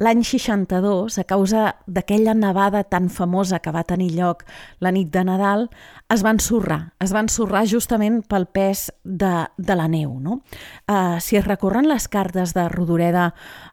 L'any 0.01 0.23
62, 0.25 1.19
a 1.21 1.27
causa 1.29 1.63
d'aquella 1.85 2.33
nevada 2.33 2.81
tan 2.89 3.11
famosa 3.13 3.59
que 3.61 3.73
va 3.75 3.83
tenir 3.85 4.15
lloc 4.15 4.47
la 4.81 4.95
nit 4.97 5.11
de 5.13 5.21
Nadal, 5.29 5.67
es 6.09 6.23
van 6.25 6.39
ensorrar. 6.39 6.95
Es 7.05 7.13
van 7.13 7.29
ensorrar 7.29 7.67
justament 7.69 8.23
pel 8.25 8.47
pes 8.49 8.87
de, 9.05 9.45
de 9.61 9.77
la 9.77 9.91
neu. 9.93 10.15
No? 10.25 10.39
Uh, 10.89 11.21
si 11.21 11.37
es 11.37 11.45
recorren 11.45 11.85
les 11.85 12.09
cartes 12.09 12.57
de 12.57 12.65
Rodoreda 12.73 13.27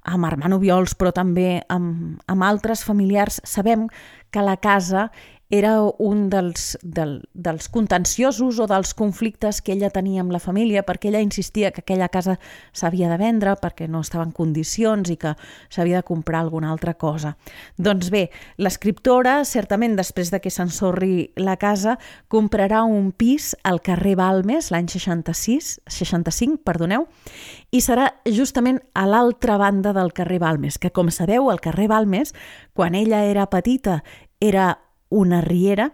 amb 0.04 0.28
Armand 0.28 0.60
Obiols, 0.60 0.98
però 1.00 1.14
també 1.16 1.62
amb, 1.72 2.20
amb 2.28 2.44
altres 2.44 2.84
familiars, 2.84 3.40
sabem 3.48 3.88
que 3.88 3.96
la 4.46 4.58
casa 4.58 5.12
era 5.50 5.82
un 5.82 6.30
dels, 6.30 6.78
del, 6.84 7.22
dels 7.34 7.70
contenciosos 7.72 8.60
o 8.60 8.68
dels 8.68 8.94
conflictes 8.98 9.62
que 9.64 9.72
ella 9.78 9.90
tenia 9.94 10.20
amb 10.22 10.34
la 10.36 10.42
família, 10.44 10.84
perquè 10.84 11.08
ella 11.08 11.22
insistia 11.24 11.72
que 11.72 11.82
aquella 11.86 12.10
casa 12.12 12.36
s'havia 12.76 13.08
de 13.08 13.18
vendre 13.22 13.56
perquè 13.62 13.88
no 13.88 14.02
estava 14.04 14.26
en 14.28 14.34
condicions 14.36 15.10
i 15.10 15.16
que 15.16 15.36
s'havia 15.70 16.02
de 16.02 16.08
comprar 16.08 16.42
alguna 16.44 16.72
altra 16.72 16.96
cosa. 17.00 17.38
Doncs 17.78 18.12
bé, 18.12 18.28
l'escriptora, 18.58 19.40
certament 19.48 19.96
després 19.96 20.34
de 20.34 20.42
que 20.44 20.52
s'ensorri 20.52 21.32
la 21.40 21.56
casa, 21.56 21.96
comprarà 22.28 22.84
un 22.84 23.14
pis 23.16 23.54
al 23.64 23.80
carrer 23.82 24.18
Balmes 24.20 24.72
l'any 24.74 24.90
66, 24.92 25.78
65, 25.88 26.60
perdoneu, 26.68 27.08
i 27.72 27.80
serà 27.84 28.10
justament 28.26 28.82
a 28.94 29.06
l'altra 29.08 29.56
banda 29.58 29.94
del 29.96 30.12
carrer 30.12 30.42
Balmes, 30.44 30.78
que 30.78 30.92
com 30.92 31.08
sabeu, 31.08 31.48
el 31.52 31.64
carrer 31.64 31.88
Balmes, 31.88 32.36
quan 32.74 32.96
ella 32.96 33.24
era 33.24 33.48
petita, 33.48 34.02
era 34.40 34.76
una 35.10 35.42
riera 35.42 35.92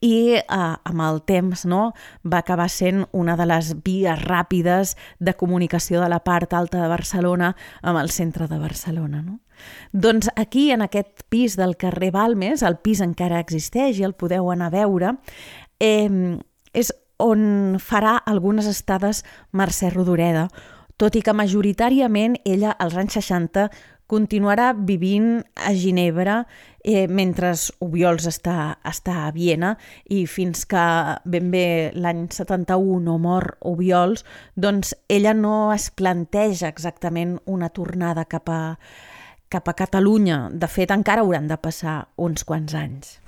i 0.00 0.32
eh, 0.38 0.44
amb 0.48 1.02
el 1.04 1.20
temps 1.28 1.66
no, 1.68 1.90
va 2.24 2.40
acabar 2.40 2.70
sent 2.72 3.04
una 3.12 3.36
de 3.36 3.46
les 3.46 3.74
vies 3.84 4.22
ràpides 4.24 4.96
de 5.20 5.34
comunicació 5.36 6.00
de 6.00 6.08
la 6.08 6.22
part 6.24 6.54
alta 6.56 6.80
de 6.80 6.88
Barcelona 6.88 7.52
amb 7.82 8.00
el 8.00 8.10
centre 8.10 8.48
de 8.48 8.58
Barcelona. 8.58 9.20
No? 9.22 9.38
Doncs 9.92 10.30
aquí, 10.36 10.70
en 10.72 10.82
aquest 10.82 11.26
pis 11.28 11.56
del 11.60 11.76
carrer 11.76 12.10
Balmes, 12.16 12.64
el 12.64 12.80
pis 12.80 13.04
encara 13.04 13.42
existeix 13.44 14.00
i 14.00 14.08
el 14.08 14.16
podeu 14.16 14.50
anar 14.50 14.70
a 14.72 14.76
veure, 14.78 15.14
eh, 15.78 16.08
és 16.72 16.92
on 17.20 17.76
farà 17.76 18.16
algunes 18.24 18.66
estades 18.66 19.24
Mercè 19.52 19.92
Rodoreda, 19.92 20.48
tot 20.96 21.16
i 21.16 21.22
que 21.24 21.36
majoritàriament 21.36 22.38
ella 22.44 22.72
als 22.72 22.96
anys 23.00 23.18
60 23.20 23.68
continuarà 24.10 24.72
vivint 24.74 25.38
a 25.54 25.70
Ginebra 25.76 26.40
eh, 26.82 27.06
mentre 27.06 27.52
Ubiols 27.84 28.26
està, 28.26 28.56
està 28.86 29.26
a 29.26 29.30
Viena 29.34 29.76
i 30.10 30.24
fins 30.26 30.66
que 30.66 30.82
ben 31.30 31.52
bé 31.54 31.64
l'any 31.94 32.26
71 32.34 32.98
no 33.06 33.16
mor 33.22 33.52
Ubiols, 33.70 34.24
doncs 34.56 34.96
ella 35.08 35.34
no 35.36 35.70
es 35.74 35.90
planteja 35.94 36.70
exactament 36.72 37.38
una 37.46 37.70
tornada 37.70 38.26
cap 38.26 38.50
a, 38.50 38.62
cap 39.50 39.68
a 39.68 39.76
Catalunya. 39.78 40.48
De 40.50 40.70
fet, 40.70 40.90
encara 40.90 41.22
hauran 41.22 41.50
de 41.50 41.60
passar 41.60 42.00
uns 42.18 42.46
quants 42.48 42.74
anys. 42.74 43.18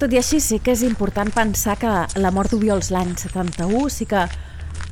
Tot 0.00 0.14
i 0.14 0.16
així, 0.16 0.38
sí 0.40 0.56
que 0.64 0.72
és 0.72 0.80
important 0.80 1.28
pensar 1.28 1.74
que 1.76 1.90
la 2.16 2.30
mort 2.32 2.54
d'Ubiols 2.54 2.88
l'any 2.88 3.10
71 3.20 3.90
sí 3.92 4.06
que 4.08 4.22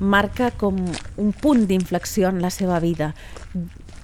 marca 0.04 0.50
com 0.60 0.82
un 1.16 1.30
punt 1.32 1.62
d'inflexió 1.70 2.28
en 2.28 2.42
la 2.44 2.50
seva 2.52 2.76
vida. 2.84 3.14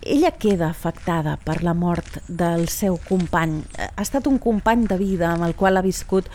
Ella 0.00 0.30
queda 0.40 0.70
afectada 0.70 1.34
per 1.44 1.58
la 1.62 1.74
mort 1.76 2.22
del 2.26 2.70
seu 2.72 2.96
company. 3.04 3.58
Ha 3.84 4.00
estat 4.00 4.30
un 4.30 4.38
company 4.40 4.86
de 4.88 4.96
vida 4.96 5.34
amb 5.34 5.44
el 5.44 5.52
qual 5.52 5.76
ha 5.76 5.82
viscut 5.84 6.30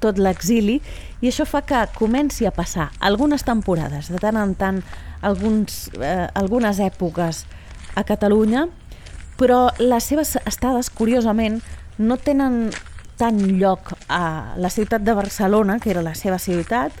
tot 0.00 0.16
l'exili 0.16 0.78
i 1.20 1.28
això 1.28 1.44
fa 1.44 1.60
que 1.68 1.82
comenci 1.92 2.48
a 2.48 2.54
passar 2.56 2.88
algunes 3.04 3.44
temporades, 3.44 4.08
de 4.08 4.22
tant 4.24 4.40
en 4.40 4.56
tant, 4.56 4.80
alguns, 5.20 5.90
eh, 6.00 6.30
algunes 6.32 6.80
èpoques 6.80 7.44
a 7.92 8.08
Catalunya, 8.08 8.70
però 9.36 9.68
les 9.84 10.08
seves 10.08 10.38
estades, 10.46 10.88
curiosament, 10.88 11.60
no 11.98 12.16
tenen 12.16 12.70
tant 13.24 13.40
lloc 13.56 13.94
a 14.12 14.52
la 14.60 14.68
ciutat 14.68 15.00
de 15.00 15.14
Barcelona, 15.16 15.78
que 15.80 15.88
era 15.94 16.02
la 16.04 16.12
seva 16.12 16.36
ciutat, 16.38 16.92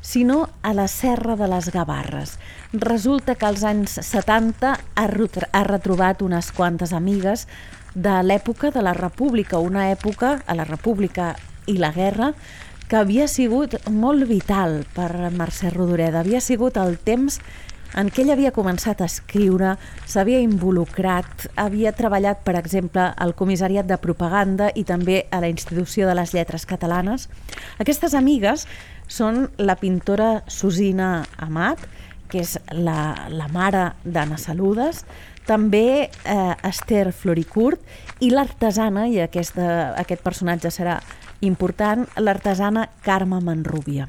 sinó 0.00 0.48
a 0.62 0.72
la 0.72 0.86
Serra 0.88 1.34
de 1.36 1.48
les 1.52 1.68
Gavarres. 1.74 2.38
Resulta 2.72 3.34
que 3.34 3.44
als 3.44 3.64
anys 3.66 3.98
70 4.00 4.70
ha, 4.72 5.04
ha 5.04 5.64
retrobat 5.68 6.22
unes 6.24 6.48
quantes 6.56 6.94
amigues 6.96 7.44
de 7.92 8.14
l'època 8.24 8.70
de 8.72 8.80
la 8.86 8.94
República, 8.96 9.60
una 9.60 9.90
època, 9.90 10.38
a 10.46 10.56
la 10.56 10.64
República 10.64 11.34
i 11.66 11.76
la 11.76 11.92
guerra, 11.92 12.32
que 12.88 12.96
havia 12.96 13.28
sigut 13.28 13.76
molt 13.90 14.24
vital 14.30 14.86
per 14.96 15.10
Mercè 15.28 15.74
Rodoreda. 15.74 16.22
Havia 16.22 16.40
sigut 16.40 16.80
el 16.80 16.96
temps 16.96 17.42
en 17.96 18.10
què 18.12 18.22
ell 18.22 18.32
havia 18.34 18.52
començat 18.52 19.00
a 19.00 19.08
escriure, 19.08 19.74
s'havia 20.04 20.42
involucrat, 20.44 21.46
havia 21.56 21.94
treballat, 21.96 22.42
per 22.44 22.56
exemple, 22.60 23.08
al 23.16 23.34
Comissariat 23.38 23.88
de 23.88 23.96
Propaganda 24.00 24.68
i 24.74 24.84
també 24.84 25.22
a 25.30 25.40
la 25.40 25.48
Institució 25.52 26.08
de 26.08 26.16
les 26.18 26.34
Lletres 26.36 26.66
Catalanes. 26.68 27.28
Aquestes 27.80 28.14
amigues 28.14 28.66
són 29.08 29.46
la 29.56 29.78
pintora 29.80 30.42
Susina 30.48 31.24
Amat, 31.40 31.80
que 32.28 32.42
és 32.42 32.56
la, 32.74 33.28
la 33.30 33.46
mare 33.54 33.92
d'Anna 34.04 34.36
Saludes, 34.42 35.04
també 35.46 36.10
eh, 36.10 36.54
Esther 36.66 37.12
Floricurt 37.14 37.80
i 38.20 38.32
l'artesana, 38.34 39.06
i 39.06 39.20
aquesta, 39.22 39.94
aquest 39.96 40.24
personatge 40.26 40.74
serà 40.74 40.98
important, 41.46 42.04
l'artesana 42.18 42.88
Carme 43.06 43.40
Manrubia. 43.44 44.08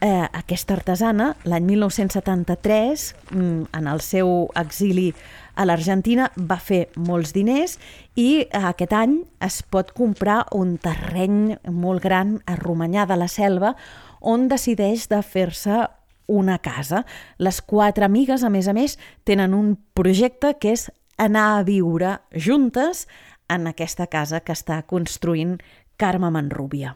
Eh, 0.00 0.28
aquesta 0.30 0.76
artesana, 0.76 1.32
l'any 1.42 1.64
1973, 1.72 3.14
mm, 3.32 3.62
en 3.74 3.86
el 3.90 4.00
seu 4.00 4.48
exili 4.54 5.08
a 5.56 5.64
l'Argentina, 5.66 6.28
va 6.36 6.60
fer 6.62 6.86
molts 6.94 7.32
diners 7.34 7.80
i 8.14 8.46
aquest 8.54 8.94
any 8.94 9.16
es 9.42 9.62
pot 9.66 9.90
comprar 9.92 10.44
un 10.54 10.76
terreny 10.78 11.56
molt 11.66 12.02
gran 12.02 12.36
a 12.46 12.54
Romanyà 12.54 13.08
de 13.10 13.16
la 13.18 13.26
Selva 13.26 13.74
on 14.20 14.46
decideix 14.46 15.08
de 15.08 15.18
fer-se 15.22 15.88
una 16.28 16.58
casa. 16.58 17.04
Les 17.38 17.60
quatre 17.60 18.04
amigues, 18.04 18.44
a 18.44 18.50
més 18.50 18.68
a 18.68 18.72
més, 18.72 18.98
tenen 19.24 19.52
un 19.52 19.74
projecte 19.94 20.54
que 20.60 20.76
és 20.76 20.92
anar 21.16 21.58
a 21.58 21.66
viure 21.66 22.20
juntes 22.30 23.08
en 23.48 23.66
aquesta 23.66 24.06
casa 24.06 24.44
que 24.46 24.54
està 24.54 24.84
construint 24.86 25.58
Carme 25.96 26.30
Manrubia. 26.30 26.94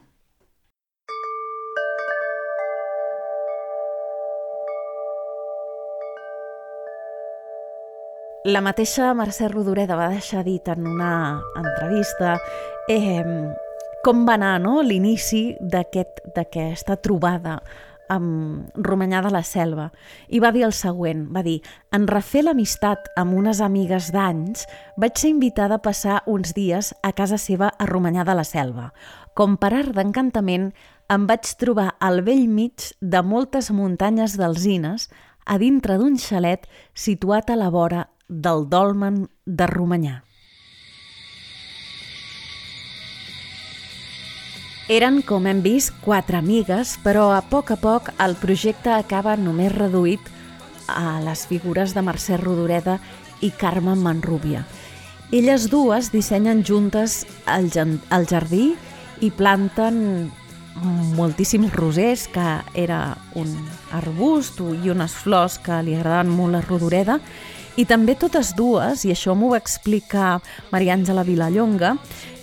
La 8.43 8.59
mateixa 8.59 9.13
Mercè 9.15 9.47
Rodoreda 9.47 9.95
va 9.95 10.09
deixar 10.11 10.41
dit 10.43 10.67
en 10.67 10.83
una 10.83 11.39
entrevista 11.55 12.33
eh, 12.91 13.23
com 14.03 14.25
va 14.27 14.35
anar 14.35 14.57
no? 14.59 14.81
l'inici 14.83 15.53
d'aquesta 15.61 16.43
aquest, 16.43 16.91
trobada 16.99 17.61
amb 18.11 18.75
Romanyà 18.75 19.21
de 19.23 19.31
la 19.31 19.45
Selva 19.47 19.87
i 20.27 20.43
va 20.43 20.51
dir 20.51 20.65
el 20.67 20.75
següent, 20.75 21.23
va 21.31 21.39
dir 21.47 21.61
en 21.95 22.03
refer 22.11 22.43
l'amistat 22.43 23.07
amb 23.15 23.31
unes 23.39 23.63
amigues 23.63 24.11
d'anys 24.11 24.67
vaig 24.99 25.23
ser 25.23 25.31
invitada 25.31 25.79
a 25.79 25.85
passar 25.87 26.19
uns 26.27 26.51
dies 26.51 26.91
a 26.99 27.15
casa 27.15 27.39
seva 27.39 27.71
a 27.71 27.87
Romanyà 27.87 28.27
de 28.27 28.35
la 28.35 28.43
Selva. 28.43 28.89
Com 29.39 29.55
per 29.55 29.71
art 29.71 29.95
d'encantament 29.95 30.73
em 31.07 31.31
vaig 31.31 31.47
trobar 31.55 31.93
al 32.03 32.25
vell 32.27 32.49
mig 32.51 32.91
de 32.99 33.23
moltes 33.23 33.71
muntanyes 33.71 34.35
d'alzines 34.35 35.07
a 35.47 35.55
dintre 35.59 35.95
d'un 35.95 36.19
xalet 36.19 36.67
situat 36.91 37.47
a 37.47 37.55
la 37.55 37.71
vora 37.71 38.09
del 38.27 38.67
dolmen 38.69 39.27
de 39.45 39.67
Romanyà. 39.67 40.21
Eren, 44.91 45.21
com 45.23 45.45
hem 45.47 45.61
vist, 45.63 45.93
quatre 46.03 46.37
amigues, 46.37 46.97
però 47.03 47.29
a 47.31 47.41
poc 47.47 47.71
a 47.71 47.77
poc 47.79 48.09
el 48.19 48.35
projecte 48.35 48.91
acaba 48.91 49.37
només 49.39 49.71
reduït 49.71 50.27
a 50.91 51.21
les 51.23 51.45
figures 51.47 51.93
de 51.95 52.03
Mercè 52.03 52.35
Rodoreda 52.37 52.97
i 53.41 53.51
Carme 53.55 53.95
Manrubia. 53.95 54.65
Elles 55.31 55.69
dues 55.71 56.11
dissenyen 56.11 56.65
juntes 56.67 57.23
el, 57.47 57.71
el 57.73 58.27
jardí 58.29 58.73
i 59.23 59.31
planten 59.31 60.29
moltíssims 61.15 61.73
rosers, 61.73 62.27
que 62.27 62.59
era 62.75 63.15
un 63.39 63.49
arbust 63.91 64.59
i 64.61 64.91
unes 64.91 65.15
flors 65.15 65.59
que 65.63 65.79
li 65.85 65.95
agraden 65.95 66.31
molt 66.33 66.59
a 66.59 66.63
Rodoreda, 66.65 67.19
i 67.75 67.85
també 67.89 68.15
totes 68.19 68.53
dues, 68.57 69.05
i 69.05 69.13
això 69.13 69.33
m'ho 69.35 69.49
va 69.53 69.61
explicar 69.61 70.37
Maria 70.71 70.93
Àngela 70.93 71.25
Vilallonga, 71.25 71.95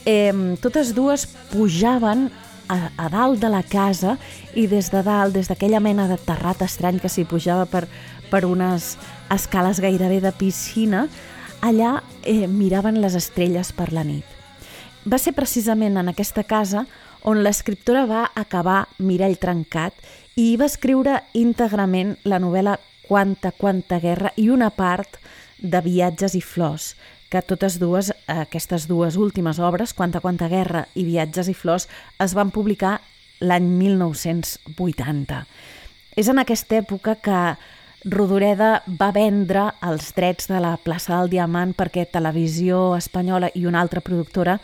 eh, 0.04 0.32
totes 0.62 0.94
dues 0.96 1.26
pujaven 1.52 2.28
a, 2.70 2.90
a 2.96 3.08
dalt 3.10 3.40
de 3.42 3.50
la 3.50 3.62
casa 3.62 4.16
i 4.54 4.66
des 4.70 4.90
de 4.90 5.02
dalt, 5.06 5.34
des 5.34 5.50
d'aquella 5.50 5.80
mena 5.82 6.08
de 6.10 6.18
terrat 6.18 6.62
estrany 6.66 7.00
que 7.02 7.10
s'hi 7.10 7.26
pujava 7.26 7.66
per, 7.66 7.86
per 8.30 8.44
unes 8.46 8.96
escales 9.30 9.82
gairebé 9.82 10.20
de 10.22 10.32
piscina, 10.32 11.06
allà 11.60 12.00
eh, 12.22 12.46
miraven 12.46 13.00
les 13.02 13.14
estrelles 13.18 13.72
per 13.76 13.90
la 13.92 14.04
nit. 14.06 14.24
Va 15.04 15.18
ser 15.18 15.32
precisament 15.32 15.96
en 15.96 16.10
aquesta 16.12 16.44
casa 16.44 16.84
on 17.24 17.42
l'escriptora 17.44 18.06
va 18.08 18.22
acabar 18.34 18.86
Mirall 18.98 19.38
trencat 19.40 19.96
i 20.40 20.54
va 20.56 20.68
escriure 20.70 21.18
íntegrament 21.36 22.16
la 22.24 22.38
novel·la 22.40 22.78
Quanta, 23.10 23.50
quanta 23.50 23.98
guerra 23.98 24.30
i 24.38 24.46
una 24.54 24.68
part 24.70 25.16
de 25.58 25.80
Viatges 25.82 26.36
i 26.38 26.40
flors, 26.40 26.92
que 27.26 27.42
totes 27.42 27.80
dues, 27.82 28.12
aquestes 28.30 28.86
dues 28.86 29.16
últimes 29.18 29.58
obres, 29.58 29.90
Quanta, 29.98 30.20
quanta 30.22 30.46
guerra 30.46 30.84
i 30.94 31.02
Viatges 31.08 31.48
i 31.50 31.54
flors, 31.54 31.88
es 32.22 32.36
van 32.38 32.52
publicar 32.54 33.00
l'any 33.42 33.66
1980. 33.80 35.40
És 36.14 36.30
en 36.30 36.38
aquesta 36.38 36.78
època 36.78 37.16
que 37.18 37.40
Rodoreda 38.04 38.84
va 38.86 39.10
vendre 39.10 39.66
els 39.84 40.12
drets 40.14 40.46
de 40.46 40.60
la 40.62 40.76
plaça 40.78 41.16
del 41.16 41.32
Diamant 41.32 41.74
perquè 41.74 42.06
Televisió 42.06 42.94
Espanyola 42.94 43.50
i 43.58 43.66
una 43.66 43.82
altra 43.82 44.00
productora 44.00 44.54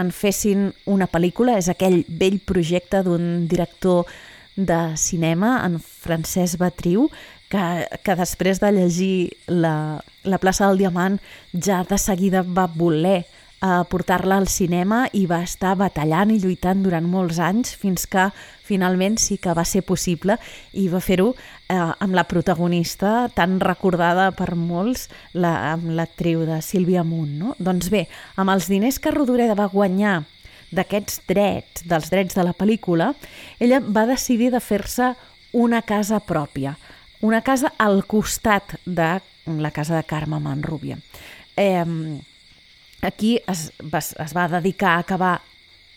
en 0.00 0.08
fessin 0.08 0.70
una 0.88 1.08
pel·lícula. 1.10 1.58
És 1.60 1.68
aquell 1.68 2.00
vell 2.08 2.40
projecte 2.40 3.04
d'un 3.04 3.44
director 3.46 4.08
de 4.56 4.80
cinema, 4.96 5.58
en 5.64 5.78
Francesc 5.80 6.58
Batriu, 6.58 7.10
que, 7.50 7.64
que 8.04 8.16
després 8.16 8.62
de 8.62 8.70
llegir 8.72 9.14
la, 9.46 10.00
la 10.24 10.38
plaça 10.38 10.68
del 10.68 10.80
Diamant 10.84 11.18
ja 11.52 11.82
de 11.88 11.98
seguida 11.98 12.44
va 12.46 12.68
voler 12.70 13.24
eh, 13.60 13.82
portar-la 13.90 14.38
al 14.40 14.48
cinema 14.48 15.04
i 15.12 15.26
va 15.30 15.42
estar 15.44 15.74
batallant 15.78 16.32
i 16.32 16.38
lluitant 16.40 16.82
durant 16.84 17.06
molts 17.06 17.40
anys 17.42 17.74
fins 17.76 18.06
que 18.10 18.30
finalment 18.66 19.18
sí 19.18 19.38
que 19.42 19.54
va 19.56 19.64
ser 19.66 19.82
possible 19.86 20.36
i 20.72 20.86
va 20.92 21.02
fer-ho 21.02 21.32
eh, 21.34 21.76
amb 21.76 22.14
la 22.16 22.26
protagonista 22.30 23.28
tan 23.34 23.58
recordada 23.60 24.30
per 24.36 24.54
molts, 24.54 25.08
la, 25.34 25.72
amb 25.74 25.90
l'actriu 25.96 26.44
de 26.48 26.60
Sílvia 26.62 27.04
Munt. 27.04 27.38
No? 27.40 27.56
Doncs 27.58 27.90
bé, 27.92 28.06
amb 28.36 28.54
els 28.54 28.70
diners 28.70 29.00
que 29.02 29.14
Rodoreda 29.14 29.58
va 29.58 29.70
guanyar 29.72 30.20
d'aquests 30.70 31.24
drets, 31.26 31.82
dels 31.90 32.12
drets 32.12 32.36
de 32.38 32.46
la 32.46 32.54
pel·lícula, 32.54 33.10
ella 33.58 33.80
va 33.82 34.06
decidir 34.06 34.52
de 34.54 34.60
fer-se 34.62 35.16
una 35.52 35.82
casa 35.82 36.20
pròpia, 36.22 36.76
una 37.20 37.42
casa 37.42 37.72
al 37.78 38.04
costat 38.06 38.76
de 38.84 39.20
la 39.46 39.70
casa 39.70 39.96
de 39.96 40.04
Carme 40.04 40.40
Manrubia. 40.40 40.98
Eh, 41.56 42.20
aquí 43.02 43.40
es, 43.46 43.72
es 43.78 44.36
va 44.36 44.48
dedicar 44.48 44.96
a 44.96 45.04
acabar 45.04 45.40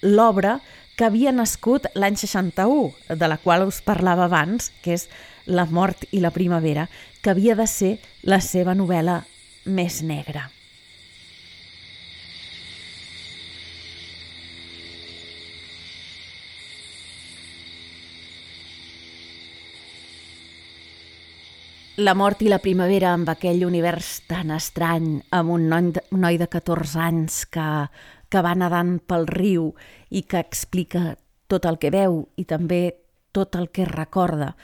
l'obra 0.01 0.59
que 0.95 1.05
havia 1.07 1.31
nascut 1.33 1.87
l'any 1.95 2.17
61, 2.19 3.15
de 3.17 3.27
la 3.27 3.39
qual 3.41 3.65
us 3.67 3.81
parlava 3.81 4.27
abans, 4.27 4.71
que 4.83 4.97
és 4.99 5.07
La 5.45 5.65
mort 5.65 6.05
i 6.15 6.21
la 6.23 6.31
primavera, 6.31 6.87
que 7.19 7.33
havia 7.33 7.55
de 7.59 7.65
ser 7.67 7.97
la 8.23 8.39
seva 8.39 8.71
novel·la 8.77 9.23
més 9.65 9.99
negra. 10.03 10.45
La 21.97 22.15
mort 22.17 22.39
i 22.41 22.47
la 22.49 22.57
primavera 22.57 23.11
amb 23.13 23.27
aquell 23.29 23.59
univers 23.67 24.23
tan 24.25 24.49
estrany, 24.55 25.19
amb 25.29 25.51
un 25.53 25.67
noi 25.69 25.91
de, 25.93 26.01
noi 26.17 26.39
de 26.41 26.47
14 26.49 26.97
anys 26.97 27.43
que, 27.53 27.65
que 28.33 28.41
va 28.41 28.55
nedant 28.57 28.95
pel 28.97 29.27
riu 29.29 29.67
i 30.09 30.23
que 30.25 30.41
explica 30.41 31.11
tot 31.45 31.69
el 31.69 31.77
que 31.77 31.93
veu 31.93 32.23
i 32.33 32.47
també 32.49 32.81
tot 33.29 33.53
el 33.61 33.69
que 33.69 33.85
recorda. 33.85 34.55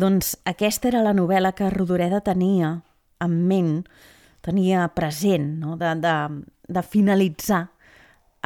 Doncs 0.00 0.32
aquesta 0.48 0.88
era 0.88 1.04
la 1.04 1.12
novel·la 1.12 1.52
que 1.52 1.68
Rodoreda 1.76 2.22
tenia 2.24 2.78
en 3.20 3.36
ment, 3.52 3.82
tenia 4.40 4.88
present, 4.96 5.58
no? 5.60 5.76
de, 5.76 5.92
de, 6.00 6.16
de 6.72 6.88
finalitzar 6.88 7.66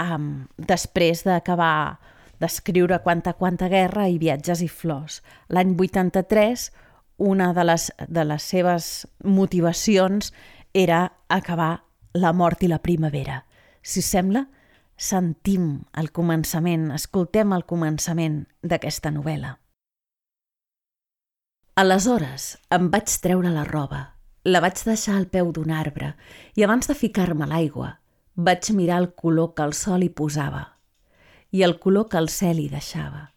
um, 0.03 0.49
després 0.59 1.23
d'acabar 1.31 2.01
d'escriure 2.43 3.05
Quanta, 3.07 3.39
quanta 3.39 3.71
guerra 3.71 4.11
i 4.11 4.19
Viatges 4.19 4.67
i 4.67 4.73
flors. 4.83 5.23
L'any 5.47 5.77
83 5.79 6.73
una 7.23 7.53
de 7.55 7.65
les, 7.65 7.91
de 8.09 8.25
les 8.27 8.43
seves 8.43 8.91
motivacions 9.23 10.33
era 10.75 11.13
acabar 11.29 11.85
la 12.13 12.33
mort 12.33 12.63
i 12.63 12.69
la 12.69 12.83
primavera. 12.83 13.45
Si 13.83 14.03
sembla, 14.03 14.47
sentim 14.97 15.85
el 15.99 16.11
començament, 16.11 16.91
escoltem 16.95 17.55
el 17.55 17.65
començament 17.65 18.43
d'aquesta 18.63 19.15
novel·la. 19.15 19.57
Aleshores 21.83 22.59
em 22.75 22.91
vaig 22.93 23.15
treure 23.25 23.51
la 23.55 23.65
roba, 23.65 24.03
la 24.45 24.61
vaig 24.61 24.83
deixar 24.85 25.17
al 25.17 25.31
peu 25.31 25.55
d'un 25.55 25.71
arbre 25.71 26.13
i 26.59 26.67
abans 26.67 26.91
de 26.91 26.99
ficar-me 26.99 27.47
l'aigua 27.49 27.97
vaig 28.35 28.71
mirar 28.75 28.99
el 29.01 29.13
color 29.15 29.55
que 29.55 29.63
el 29.63 29.73
sol 29.73 30.03
hi 30.03 30.11
posava 30.11 30.67
i 31.53 31.63
el 31.63 31.79
color 31.79 32.09
que 32.09 32.19
el 32.19 32.29
cel 32.33 32.61
hi 32.61 32.69
deixava. 32.73 33.31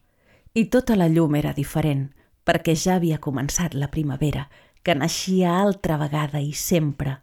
I 0.55 0.69
tota 0.71 0.95
la 0.95 1.09
llum 1.11 1.35
era 1.35 1.51
diferent, 1.53 2.13
perquè 2.45 2.75
ja 2.77 2.95
havia 2.99 3.19
començat 3.19 3.73
la 3.73 3.89
primavera, 3.91 4.47
que 4.85 4.93
naixia 4.95 5.55
altra 5.57 5.97
vegada 5.97 6.39
i 6.39 6.53
sempre, 6.53 7.17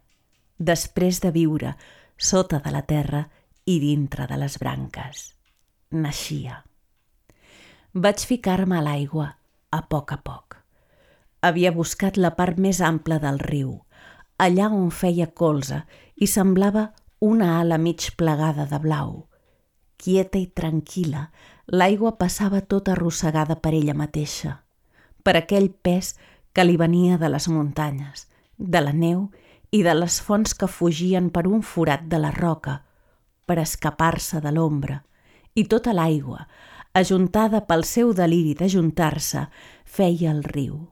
després 0.59 1.21
de 1.23 1.31
viure 1.31 1.75
sota 2.17 2.59
de 2.59 2.71
la 2.71 2.83
terra 2.83 3.23
i 3.65 3.79
dintre 3.79 4.27
de 4.27 4.37
les 4.37 4.57
branques. 4.59 5.29
Naixia. 5.91 6.63
Vaig 7.93 8.25
ficar-me 8.27 8.79
a 8.79 8.83
l'aigua, 8.83 9.29
a 9.71 9.81
poc 9.87 10.11
a 10.11 10.17
poc. 10.17 10.57
Havia 11.43 11.71
buscat 11.75 12.17
la 12.17 12.33
part 12.35 12.59
més 12.59 12.81
ampla 12.81 13.19
del 13.19 13.39
riu, 13.39 13.77
allà 14.39 14.69
on 14.71 14.89
feia 14.91 15.27
colze 15.27 15.83
i 16.15 16.27
semblava 16.27 16.89
una 17.23 17.59
ala 17.59 17.77
mig 17.77 18.09
plegada 18.17 18.65
de 18.67 18.79
blau. 18.79 19.27
Quieta 19.97 20.39
i 20.39 20.47
tranquil·la, 20.47 21.27
l'aigua 21.71 22.15
passava 22.19 22.59
tota 22.61 22.91
arrossegada 22.95 23.55
per 23.55 23.73
ella 23.77 23.95
mateixa, 23.95 24.62
per 25.23 25.37
aquell 25.39 25.69
pes 25.71 26.13
que 26.53 26.65
li 26.65 26.77
venia 26.77 27.17
de 27.17 27.29
les 27.31 27.47
muntanyes, 27.49 28.27
de 28.57 28.81
la 28.81 28.93
neu 28.93 29.29
i 29.71 29.81
de 29.83 29.95
les 29.97 30.19
fonts 30.21 30.53
que 30.53 30.69
fugien 30.69 31.29
per 31.33 31.47
un 31.49 31.63
forat 31.63 32.05
de 32.11 32.19
la 32.21 32.31
roca, 32.31 32.81
per 33.45 33.59
escapar-se 33.59 34.39
de 34.43 34.51
l'ombra, 34.53 35.01
i 35.55 35.65
tota 35.67 35.93
l'aigua, 35.93 36.47
ajuntada 36.93 37.63
pel 37.65 37.83
seu 37.83 38.13
deliri 38.13 38.53
d'ajuntar-se, 38.59 39.47
feia 39.83 40.31
el 40.31 40.43
riu 40.43 40.83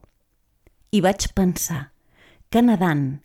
i 0.92 1.00
vaig 1.00 1.30
pensar 1.34 1.90
que 2.52 2.60
nedant 2.62 3.22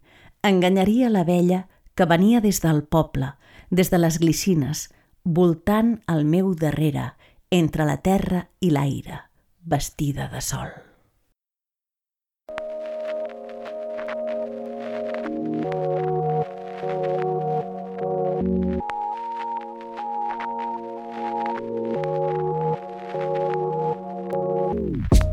enganyaria 0.49 1.11
la 1.11 1.25
vella 1.27 1.65
que 1.99 2.07
venia 2.07 2.39
des 2.41 2.61
del 2.63 2.83
poble, 2.83 3.33
des 3.69 3.91
de 3.91 3.99
les 3.99 4.19
glicines, 4.23 4.87
voltant 5.23 5.97
al 6.07 6.23
meu 6.23 6.53
darrere, 6.55 7.11
entre 7.51 7.87
la 7.89 7.99
terra 7.99 8.47
i 8.61 8.71
l'aire, 8.71 9.23
vestida 9.63 10.31
de 10.31 10.41
sol. 10.41 10.86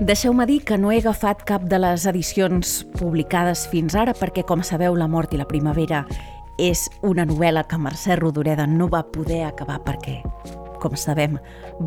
Deixeu-me 0.05 0.45
dir 0.45 0.59
que 0.69 0.77
no 0.77 0.91
he 0.93 0.99
agafat 1.01 1.47
cap 1.49 1.63
de 1.65 1.79
les 1.81 2.03
edicions 2.05 2.83
publicades 2.99 3.63
fins 3.73 3.95
ara 3.97 4.13
perquè, 4.13 4.43
com 4.45 4.61
sabeu, 4.61 4.93
La 5.01 5.07
mort 5.09 5.33
i 5.33 5.39
la 5.41 5.47
primavera 5.49 6.03
és 6.61 6.83
una 7.01 7.25
novel·la 7.25 7.63
que 7.65 7.79
Mercè 7.81 8.19
Rodoreda 8.21 8.67
no 8.69 8.91
va 8.93 9.01
poder 9.09 9.47
acabar 9.47 9.79
perquè, 9.87 10.19
com 10.83 10.93
sabem, 11.01 11.39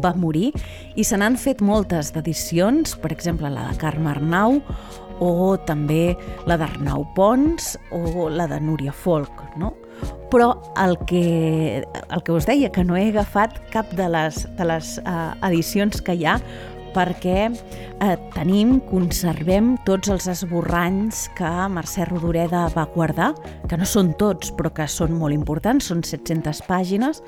va 0.01 0.15
morir 0.17 0.49
i 0.97 1.05
se 1.05 1.19
n'han 1.21 1.37
fet 1.37 1.61
moltes 1.61 2.09
d'edicions, 2.15 2.95
per 2.97 3.11
exemple 3.13 3.51
la 3.53 3.67
de 3.69 3.77
Carme 3.77 4.09
Arnau 4.15 4.63
o 5.21 5.53
també 5.69 6.15
la 6.49 6.57
d'Arnau 6.57 7.05
Pons 7.13 7.75
o 7.93 8.31
la 8.33 8.47
de 8.49 8.57
Núria 8.65 8.95
Folk, 8.97 9.43
no? 9.61 9.75
Però 10.33 10.49
el 10.81 10.97
que, 11.05 11.85
el 11.85 12.25
que 12.25 12.33
us 12.33 12.49
deia, 12.49 12.71
que 12.73 12.83
no 12.83 12.97
he 12.97 13.11
agafat 13.11 13.61
cap 13.71 13.93
de 13.93 14.09
les, 14.09 14.41
de 14.57 14.67
les 14.67 14.97
uh, 15.05 15.37
edicions 15.47 16.01
que 16.01 16.17
hi 16.17 16.25
ha 16.25 16.35
perquè 16.97 17.43
eh, 17.45 18.15
tenim, 18.33 18.79
conservem 18.89 19.75
tots 19.85 20.09
els 20.13 20.25
esborranys 20.31 21.27
que 21.37 21.51
Mercè 21.69 22.07
Rodoreda 22.09 22.65
va 22.73 22.87
guardar, 22.95 23.33
que 23.69 23.77
no 23.77 23.85
són 23.85 24.15
tots, 24.17 24.49
però 24.57 24.73
que 24.73 24.87
són 24.89 25.13
molt 25.19 25.35
importants, 25.35 25.91
són 25.91 26.01
700 26.01 26.63
pàgines, 26.65 27.21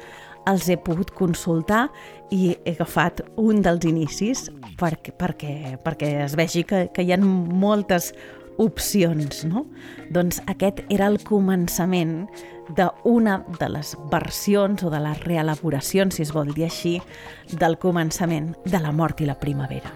els 0.50 0.66
he 0.72 0.80
pogut 0.82 1.12
consultar 1.14 1.90
i 2.34 2.56
he 2.64 2.74
agafat 2.74 3.22
un 3.38 3.62
dels 3.62 3.86
inicis 3.86 4.48
perquè, 4.80 5.14
perquè, 5.14 5.54
perquè 5.84 6.14
es 6.24 6.36
vegi 6.40 6.64
que, 6.66 6.88
que 6.96 7.06
hi 7.06 7.14
ha 7.14 7.20
moltes 7.20 8.14
opcions, 8.60 9.44
no? 9.48 9.66
Doncs 10.14 10.42
aquest 10.52 10.84
era 10.92 11.08
el 11.08 11.20
començament 11.24 12.28
d'una 12.76 13.40
de 13.58 13.70
les 13.72 13.96
versions 14.12 14.84
o 14.84 14.92
de 14.94 15.00
les 15.02 15.24
reelaboracions, 15.26 16.16
si 16.16 16.26
es 16.26 16.34
vol 16.36 16.54
dir 16.54 16.68
així, 16.68 17.00
del 17.50 17.80
començament 17.82 18.54
de 18.66 18.84
la 18.84 18.94
mort 18.94 19.22
i 19.22 19.30
la 19.30 19.40
primavera. 19.40 19.92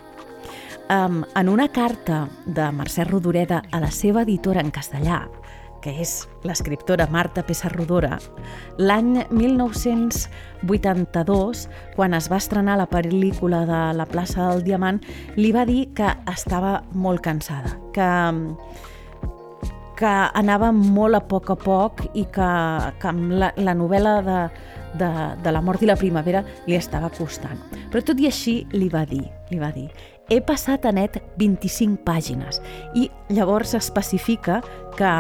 Um, 0.93 1.23
en 1.35 1.47
una 1.49 1.69
carta 1.71 2.27
de 2.45 2.65
Mercè 2.75 3.05
Rodoreda 3.07 3.61
a 3.71 3.79
la 3.79 3.91
seva 3.91 4.25
editora 4.25 4.61
en 4.61 4.71
castellà, 4.71 5.21
que 5.83 5.91
és 6.01 6.23
l'escriptora 6.47 7.11
Marta 7.11 7.43
Pessarrodora, 7.43 8.15
l'any 8.79 9.27
1982, 9.29 11.69
quan 11.97 12.13
es 12.15 12.31
va 12.31 12.37
estrenar 12.39 12.77
la 12.79 12.87
pel·lícula 12.87 13.65
de 13.67 13.93
La 13.99 14.07
plaça 14.07 14.47
del 14.49 14.63
Diamant, 14.63 15.03
li 15.35 15.51
va 15.51 15.65
dir 15.67 15.91
que 15.97 16.07
estava 16.31 16.83
molt 16.93 17.21
cansada, 17.25 17.77
que 17.93 18.07
que 19.93 20.09
anava 20.09 20.71
molt 20.73 21.13
a 21.15 21.21
poc 21.21 21.51
a 21.53 21.55
poc 21.55 22.01
i 22.17 22.25
que, 22.33 22.47
que 22.99 23.07
amb 23.07 23.31
la, 23.39 23.53
la 23.61 23.75
novel·la 23.77 24.21
de, 24.25 24.49
de, 24.99 25.09
de 25.43 25.51
la 25.51 25.61
mort 25.61 25.81
i 25.81 25.89
la 25.89 25.97
primavera 25.99 26.43
li 26.67 26.77
estava 26.77 27.11
costant. 27.13 27.59
Però 27.91 28.01
tot 28.05 28.19
i 28.19 28.29
així 28.29 28.61
li 28.73 28.89
va 28.93 29.03
dir, 29.09 29.23
li 29.51 29.59
va 29.61 29.71
dir, 29.73 29.87
he 30.31 30.39
passat 30.41 30.85
a 30.87 30.93
net 30.95 31.17
25 31.39 32.03
pàgines 32.07 32.61
i 32.95 33.09
llavors 33.33 33.73
especifica 33.75 34.61
que 34.97 35.11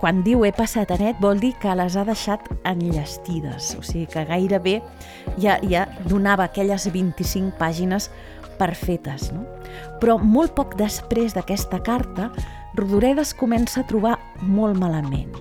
quan 0.00 0.22
diu 0.24 0.46
he 0.46 0.52
passat 0.56 0.90
a 0.92 0.98
net 1.00 1.20
vol 1.20 1.40
dir 1.42 1.52
que 1.60 1.74
les 1.76 1.96
ha 1.96 2.06
deixat 2.08 2.46
enllestides, 2.64 3.74
o 3.76 3.84
sigui 3.84 4.06
que 4.12 4.24
gairebé 4.28 4.78
ja, 5.42 5.58
ja 5.68 5.86
donava 6.06 6.48
aquelles 6.48 6.88
25 6.92 7.58
pàgines 7.60 8.10
perfetes. 8.56 9.30
No? 9.34 9.44
Però 10.00 10.16
molt 10.22 10.56
poc 10.56 10.76
després 10.80 11.36
d'aquesta 11.36 11.82
carta 11.84 12.30
Rodoreda 12.76 13.24
es 13.24 13.32
comença 13.32 13.80
a 13.80 13.88
trobar 13.88 14.18
molt 14.42 14.76
malament 14.76 15.32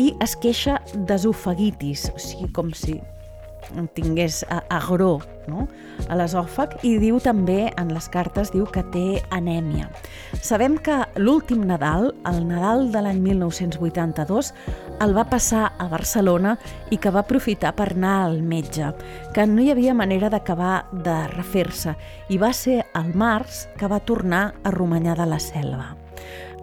i 0.00 0.10
es 0.22 0.34
queixa 0.38 0.80
d'esofeguitis, 0.94 2.08
o 2.14 2.18
sigui, 2.18 2.48
com 2.54 2.72
si 2.74 2.96
tingués 3.94 4.44
agró 4.68 5.20
no? 5.48 5.66
a 6.08 6.16
l'esòfag 6.18 6.78
i 6.86 6.96
diu 7.02 7.18
també 7.22 7.70
en 7.78 7.90
les 7.94 8.08
cartes 8.12 8.52
diu 8.54 8.66
que 8.70 8.82
té 8.94 9.20
anèmia. 9.34 9.88
Sabem 10.42 10.76
que 10.78 11.02
l'últim 11.20 11.64
Nadal, 11.68 12.10
el 12.28 12.42
Nadal 12.48 12.88
de 12.94 13.02
l'any 13.04 13.20
1982, 13.24 14.52
el 15.00 15.14
va 15.16 15.26
passar 15.30 15.70
a 15.78 15.88
Barcelona 15.90 16.56
i 16.90 16.98
que 17.00 17.12
va 17.12 17.24
aprofitar 17.24 17.72
per 17.76 17.90
anar 17.94 18.16
al 18.26 18.40
metge, 18.42 18.92
que 19.34 19.46
no 19.46 19.62
hi 19.62 19.70
havia 19.72 19.96
manera 19.96 20.30
d'acabar 20.32 20.84
de 20.92 21.16
refer-se 21.34 21.96
i 22.28 22.38
va 22.38 22.52
ser 22.56 22.82
al 22.94 23.14
març 23.14 23.66
que 23.78 23.90
va 23.90 24.02
tornar 24.04 24.44
a 24.62 24.74
Romanyà 24.74 25.16
de 25.18 25.28
la 25.30 25.40
Selva. 25.40 25.94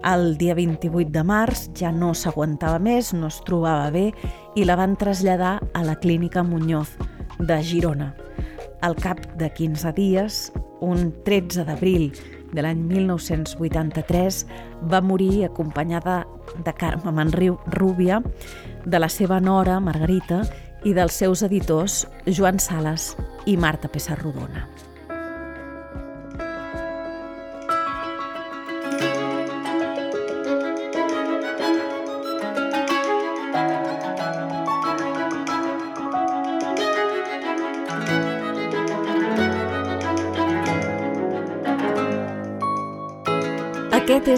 El 0.06 0.36
dia 0.38 0.54
28 0.54 1.10
de 1.10 1.22
març 1.26 1.64
ja 1.74 1.90
no 1.90 2.12
s'aguantava 2.14 2.78
més, 2.78 3.10
no 3.12 3.26
es 3.26 3.40
trobava 3.42 3.90
bé 3.90 4.12
i 4.58 4.64
la 4.66 4.74
van 4.74 4.96
traslladar 4.98 5.60
a 5.72 5.84
la 5.86 5.94
clínica 6.02 6.42
Muñoz 6.42 6.96
de 7.38 7.62
Girona. 7.62 8.16
Al 8.82 8.96
cap 8.96 9.20
de 9.38 9.52
15 9.54 9.92
dies, 9.94 10.38
un 10.80 11.12
13 11.22 11.62
d'abril 11.68 12.10
de 12.50 12.64
l'any 12.64 12.80
1983, 12.88 14.40
va 14.90 15.00
morir 15.00 15.44
acompanyada 15.46 16.24
de 16.64 16.74
Carme 16.74 17.14
Manriu 17.14 17.60
Rúbia, 17.70 18.18
de 18.84 18.98
la 18.98 19.08
seva 19.08 19.38
nora, 19.38 19.78
Margarita, 19.78 20.42
i 20.82 20.94
dels 20.94 21.14
seus 21.14 21.46
editors 21.46 22.08
Joan 22.26 22.58
Sales 22.58 23.12
i 23.46 23.56
Marta 23.56 23.86
Pessarrodona. 23.86 24.66
Aquest 24.66 24.87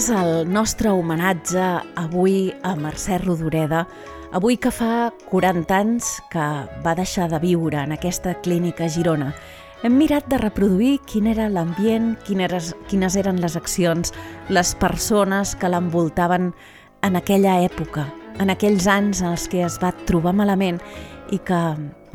és 0.00 0.06
el 0.16 0.46
nostre 0.48 0.88
homenatge 0.96 1.60
avui 2.00 2.46
a 2.64 2.70
Mercè 2.78 3.18
Rodoreda, 3.20 3.82
avui 4.32 4.56
que 4.56 4.70
fa 4.72 5.10
40 5.28 5.76
anys 5.76 6.08
que 6.32 6.44
va 6.80 6.94
deixar 6.96 7.26
de 7.28 7.40
viure 7.42 7.82
en 7.82 7.92
aquesta 7.92 8.32
clínica 8.40 8.88
Girona. 8.88 9.34
Hem 9.84 9.98
mirat 10.00 10.30
de 10.32 10.38
reproduir 10.40 11.02
quin 11.04 11.28
era 11.28 11.50
l'ambient, 11.52 12.14
quines, 12.24 12.72
quines 12.88 13.18
eren 13.20 13.42
les 13.44 13.58
accions, 13.60 14.14
les 14.48 14.72
persones 14.80 15.52
que 15.52 15.68
l'envoltaven 15.68 16.54
en 17.04 17.20
aquella 17.20 17.58
època, 17.66 18.06
en 18.40 18.56
aquells 18.56 18.88
anys 18.88 19.20
en 19.20 19.34
els 19.34 19.48
que 19.52 19.66
es 19.66 19.76
va 19.84 19.92
trobar 20.08 20.32
malament 20.32 20.80
i 21.28 21.42
que, 21.44 21.60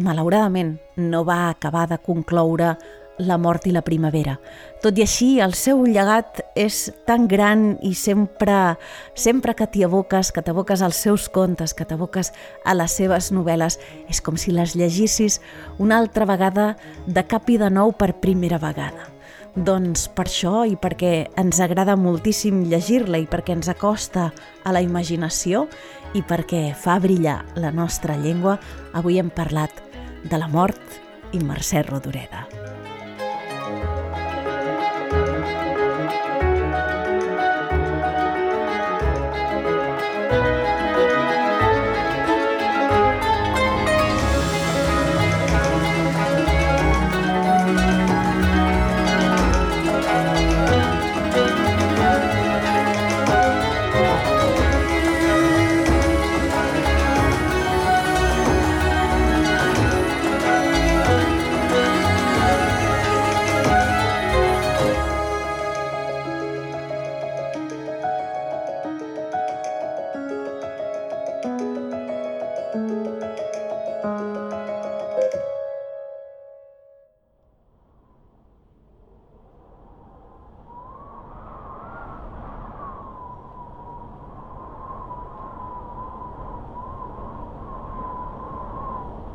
malauradament, 0.02 0.80
no 0.98 1.22
va 1.28 1.52
acabar 1.52 1.86
de 1.94 2.02
concloure 2.02 2.74
la 3.18 3.38
mort 3.38 3.68
i 3.68 3.72
la 3.72 3.84
primavera. 3.86 4.36
Tot 4.84 4.98
i 5.00 5.04
així, 5.06 5.40
el 5.42 5.56
seu 5.58 5.84
llegat 5.88 6.42
és 6.56 6.92
tan 7.08 7.28
gran 7.32 7.78
i 7.84 7.94
sempre, 7.96 8.76
sempre 9.16 9.56
que 9.56 9.68
t'hi 9.68 9.86
aboques, 9.88 10.32
que 10.36 10.44
t'aboques 10.46 10.84
als 10.86 11.00
seus 11.06 11.30
contes, 11.30 11.74
que 11.74 11.88
t'aboques 11.88 12.34
a 12.66 12.76
les 12.76 12.96
seves 13.00 13.32
novel·les, 13.32 13.80
és 14.12 14.22
com 14.22 14.38
si 14.38 14.54
les 14.56 14.76
llegissis 14.76 15.40
una 15.80 16.00
altra 16.00 16.28
vegada 16.30 16.76
de 17.08 17.26
cap 17.28 17.50
i 17.50 17.60
de 17.62 17.72
nou 17.72 17.96
per 17.96 18.14
primera 18.22 18.60
vegada. 18.62 19.12
Doncs 19.56 20.10
per 20.12 20.26
això 20.28 20.66
i 20.68 20.76
perquè 20.76 21.30
ens 21.40 21.62
agrada 21.64 21.96
moltíssim 21.96 22.66
llegir-la 22.68 23.22
i 23.24 23.28
perquè 23.32 23.56
ens 23.56 23.72
acosta 23.72 24.28
a 24.64 24.76
la 24.76 24.84
imaginació 24.84 25.70
i 26.14 26.24
perquè 26.28 26.74
fa 26.76 27.00
brillar 27.00 27.40
la 27.56 27.72
nostra 27.72 28.20
llengua, 28.20 28.60
avui 28.92 29.20
hem 29.20 29.32
parlat 29.32 29.80
de 30.28 30.40
la 30.42 30.52
mort 30.52 31.00
i 31.32 31.40
Mercè 31.40 31.88
Rodoreda. 31.88 32.75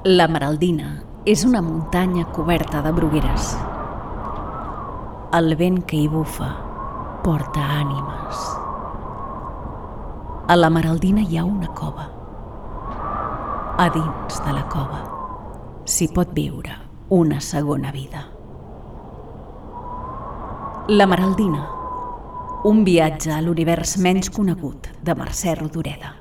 La 0.02 0.24
Maraldina 0.32 1.02
és 1.28 1.42
una 1.44 1.60
muntanya 1.60 2.22
coberta 2.32 2.80
de 2.80 2.88
brugueres. 2.96 3.50
El 5.36 5.52
vent 5.60 5.82
que 5.84 5.98
hi 5.98 6.06
bufa 6.08 6.46
porta 7.20 7.60
ànimes. 7.74 8.38
A 10.48 10.56
la 10.56 10.70
Maraldina 10.72 11.20
hi 11.20 11.36
ha 11.36 11.44
una 11.44 11.68
cova. 11.76 12.06
A 13.76 13.90
dins 13.92 14.40
de 14.40 14.54
la 14.56 14.64
cova 14.72 15.02
s'hi 15.84 16.08
pot 16.16 16.32
viure 16.32 16.78
una 17.10 17.42
segona 17.44 17.92
vida. 17.92 18.24
La 20.88 21.04
Maraldina, 21.04 21.66
un 22.64 22.84
viatge 22.88 23.36
a 23.36 23.42
l'univers 23.44 23.98
menys 24.00 24.32
conegut 24.32 24.88
de 25.04 25.20
Mercè 25.20 25.58
Rodoreda. 25.60 26.19